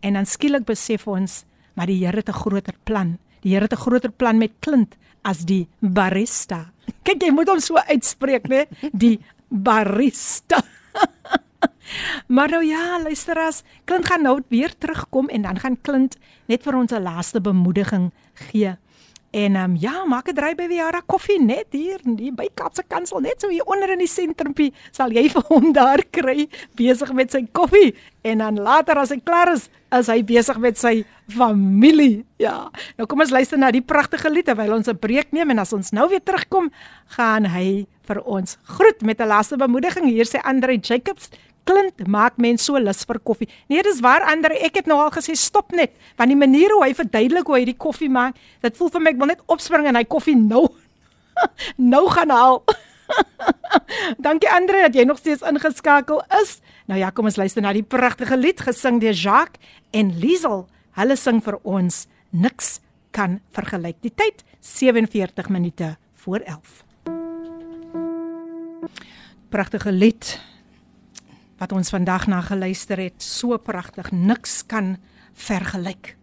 [0.00, 1.44] En dan skielik besef ons
[1.74, 3.18] maar die Here het 'n groter plan.
[3.42, 6.66] Die Here het 'n groter plan met Clint as die barista.
[7.04, 8.66] Kyk, jy moet hom so uitspreek, né?
[8.92, 9.18] Die
[9.48, 10.62] barista.
[12.26, 16.16] Maar nou ja, luister as Clint gaan nou weer terugkom en dan gaan Clint
[16.48, 18.76] net vir ons 'n laaste bemoediging gee.
[19.34, 23.18] En um, ja, maak 'n draai by Viara Koffie net hier, hier by Kaapse Kansel
[23.20, 26.46] net so hier onder in die sentrumpie sal jy vir hom daar kry
[26.78, 30.78] besig met sy koffie en dan later as hy klaar is, is hy besig met
[30.78, 32.22] sy familie.
[32.38, 32.70] Ja.
[32.96, 35.72] Nou kom ons luister na die pragtige lied terwyl ons 'n breek neem en as
[35.72, 36.70] ons nou weer terugkom,
[37.18, 40.06] gaan hy vir ons groet met 'n laaste bemoediging.
[40.06, 41.30] Hier sê Andre Jacobs
[41.64, 43.48] Klint maak mense so lus vir koffie.
[43.72, 46.82] Nee, dis waar Andre, ek het nou al gesê stop net, want die manier hoe
[46.84, 49.88] hy verduidelik hoe hy die koffie maak, dit voel vir my ek wil net opspring
[49.88, 50.66] en hy koffie nou
[51.94, 52.62] nou gaan haal.
[54.26, 56.58] Dankie Andre dat jy nog steeds ingeskakel is.
[56.86, 59.60] Nou ja, kom ons luister na die pragtige lied gesing deur Jacques
[59.92, 60.66] en Liesel.
[60.98, 62.04] Hulle sing vir ons
[62.34, 62.78] Niks
[63.14, 64.00] kan vergelyk.
[64.02, 66.82] Die tyd 47 minute voor 11.
[69.54, 70.34] Pragtige lied
[71.59, 74.97] wat ons vandag na geluister het, so pragtig, niks kan
[75.33, 76.15] vergelyk.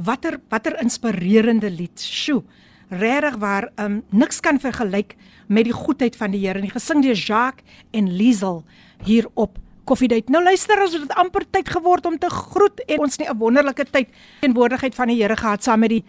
[0.00, 2.00] Watter watter inspirerende lied.
[2.00, 2.42] Sjoe.
[2.90, 5.14] Regtig waar um niks kan vergelyk
[5.46, 6.72] met die goedheid van die Here nie.
[6.72, 7.64] Gesing deur Jacques
[7.94, 8.64] en Liesel
[9.04, 10.30] hier op Koffiedייט.
[10.30, 13.84] Nou luister as dit amper tyd geword om te groet en ons nie 'n wonderlike
[13.90, 14.08] tyd
[14.40, 16.04] teenwoordigheid van die Here gehad saam met die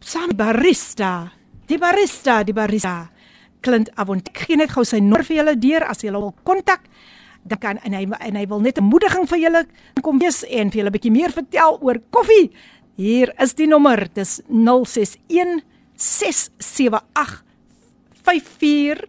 [0.00, 1.32] saam barista.
[1.66, 3.10] Die barista, die barista.
[3.60, 4.28] Clint Avont.
[4.28, 6.80] Ek gee net gou sy nommer vir julle deur as julle wil kontak.
[7.47, 9.65] Dan kan en hy en hy wil net 'n moediging vir julle
[10.01, 12.51] kom wees en vir julle 'n bietjie meer vertel oor koffie.
[12.97, 14.07] Hier is die nommer.
[14.13, 15.61] Dis 061
[15.95, 17.43] 678
[18.23, 19.05] 54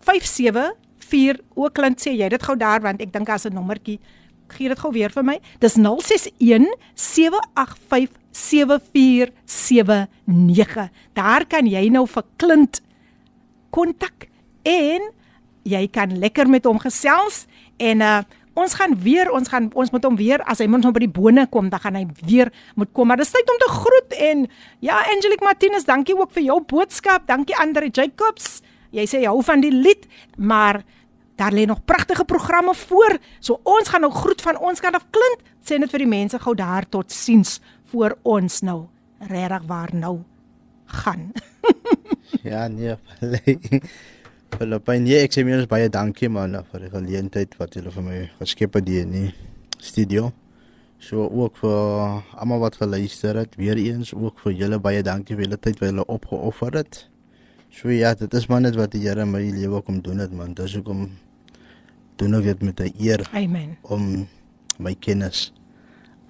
[0.00, 4.00] 574 Oakland sê jy dit gou daar want ek dink as 'n nommertjie
[4.48, 12.22] gee dit gou weer vir my dis 061 785 7479 daar kan jy nou vir
[12.36, 12.80] Clint
[13.70, 14.28] kontak
[14.62, 15.00] en
[15.66, 17.44] jy kan lekker met hom gesels
[17.82, 18.18] en uh
[18.56, 21.12] ons gaan weer ons gaan ons moet hom weer as hy moet hom by die
[21.12, 22.48] bone kom dan gaan hy weer
[22.80, 24.46] moet kom maar dis tyd om te groet en
[24.80, 28.62] ja Angelique Martinez dankie ook vir jou boodskap dankie Andre Jacobs
[28.96, 30.08] jy sê jy hou van die lied
[30.40, 30.80] maar
[31.36, 35.04] daar lê nog pragtige programme voor so ons gaan nou groet van ons kant af
[35.12, 37.58] klink sê net vir die mense gou daar tot siens
[37.92, 38.86] voor ons nou
[39.20, 40.20] regtig waar nou
[40.86, 41.32] gaan.
[42.42, 42.96] Ja nee
[44.54, 48.18] Filippyn, nee, ek sê mens baie dankie man vir die geleentheid wat julle vir my
[48.38, 49.30] geskep het hier in die
[49.82, 50.30] studio.
[51.02, 55.44] So ook vir almal wat geluister het, weer eens ook vir julle baie dankie vir
[55.44, 57.02] julle tyd wat julle opgeoffer het.
[57.74, 60.54] So ja, dit is maar net wat die Here my lewe kom doen het man.
[60.56, 61.10] Dis hoekom
[62.16, 63.28] doen ek dit met 'n eer.
[63.32, 63.76] Amen.
[63.82, 64.28] Om
[64.78, 65.52] my kennis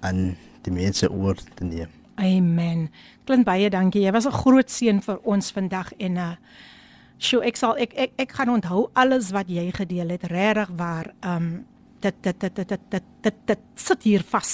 [0.01, 1.87] aan die mense oor te neem.
[2.15, 2.89] Amen.
[3.23, 4.01] Klink baie dankie.
[4.01, 6.35] Jy was 'n groot seën vir ons vandag en 'n uh,
[7.17, 10.27] Sjoe, ek sal ek ek ek gaan onthou alles wat jy gedeel het.
[10.29, 11.11] Regtig waar.
[11.25, 11.65] Um
[12.01, 14.53] dit dit dit dit dit dit dit sit hier vas.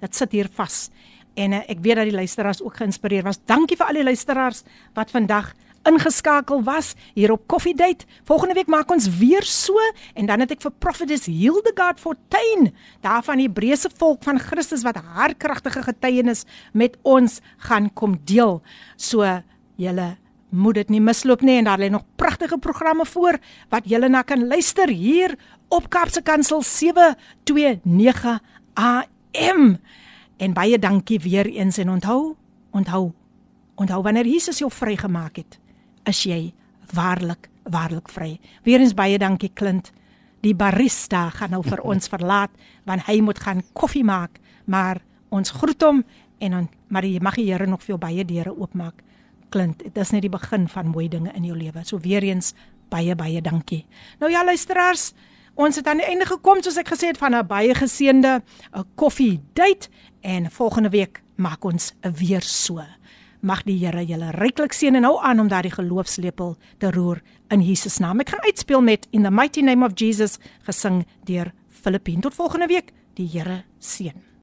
[0.00, 0.90] Dit sit hier vas.
[1.38, 3.38] En uh, ek weet dat die luisteraars ook geïnspireer was.
[3.46, 4.64] Dankie vir al die luisteraars
[4.98, 5.52] wat vandag
[5.88, 8.04] ingeskakel was hier op Coffee Date.
[8.28, 9.78] Volgende week maak ons weer so
[10.14, 12.68] en dan het ek vir Prophetess Hildegard Fortuin,
[13.06, 17.38] daarvan die Hebreëse volk van Christus wat haar kragtige getuienis met ons
[17.68, 18.58] gaan kom deel.
[18.96, 19.24] So
[19.80, 20.16] julle
[20.50, 23.38] moet dit nie misloop nie en daar lê nog pragtige programme voor
[23.70, 25.36] wat julle na kan luister hier
[25.68, 28.40] op Kapse Kansel 729
[28.74, 29.78] AM.
[30.36, 32.34] En baie dankie weer eens en onthou,
[32.70, 33.12] onthou,
[33.74, 35.58] onthou wanneer Jesus jou vrygemaak het,
[36.04, 36.52] is jy
[36.94, 38.38] waarlik, waarlik vry.
[38.64, 39.92] Weerens baie dankie Clint.
[40.40, 42.50] Die barista gaan nou vir ons verlaat
[42.88, 46.02] want hy moet gaan koffie maak, maar ons groet hom
[46.40, 49.04] en dan maar jy mag die Here nog vir jou baie deure oopmaak.
[49.50, 51.84] Clint, dit is net die begin van mooi dinge in jou lewe.
[51.84, 52.54] So weer eens
[52.90, 53.84] baie baie dankie.
[54.20, 55.12] Nou ja luisteraars,
[55.54, 58.84] ons het aan die einde gekom soos ek gesê het van 'n baie geseënde 'n
[58.94, 59.88] koffie date
[60.20, 62.80] en volgende week maak ons weer so.
[63.40, 67.62] Mag die Here julle ryklik seën en hou aan om daardie geloofslepel te roer in
[67.62, 68.20] Jesus naam.
[68.20, 72.20] Ek gaan uitspeel met In the Mighty Name of Jesus gesing deur Filippine.
[72.20, 72.92] Tot volgende week.
[73.14, 74.29] Die Here seën.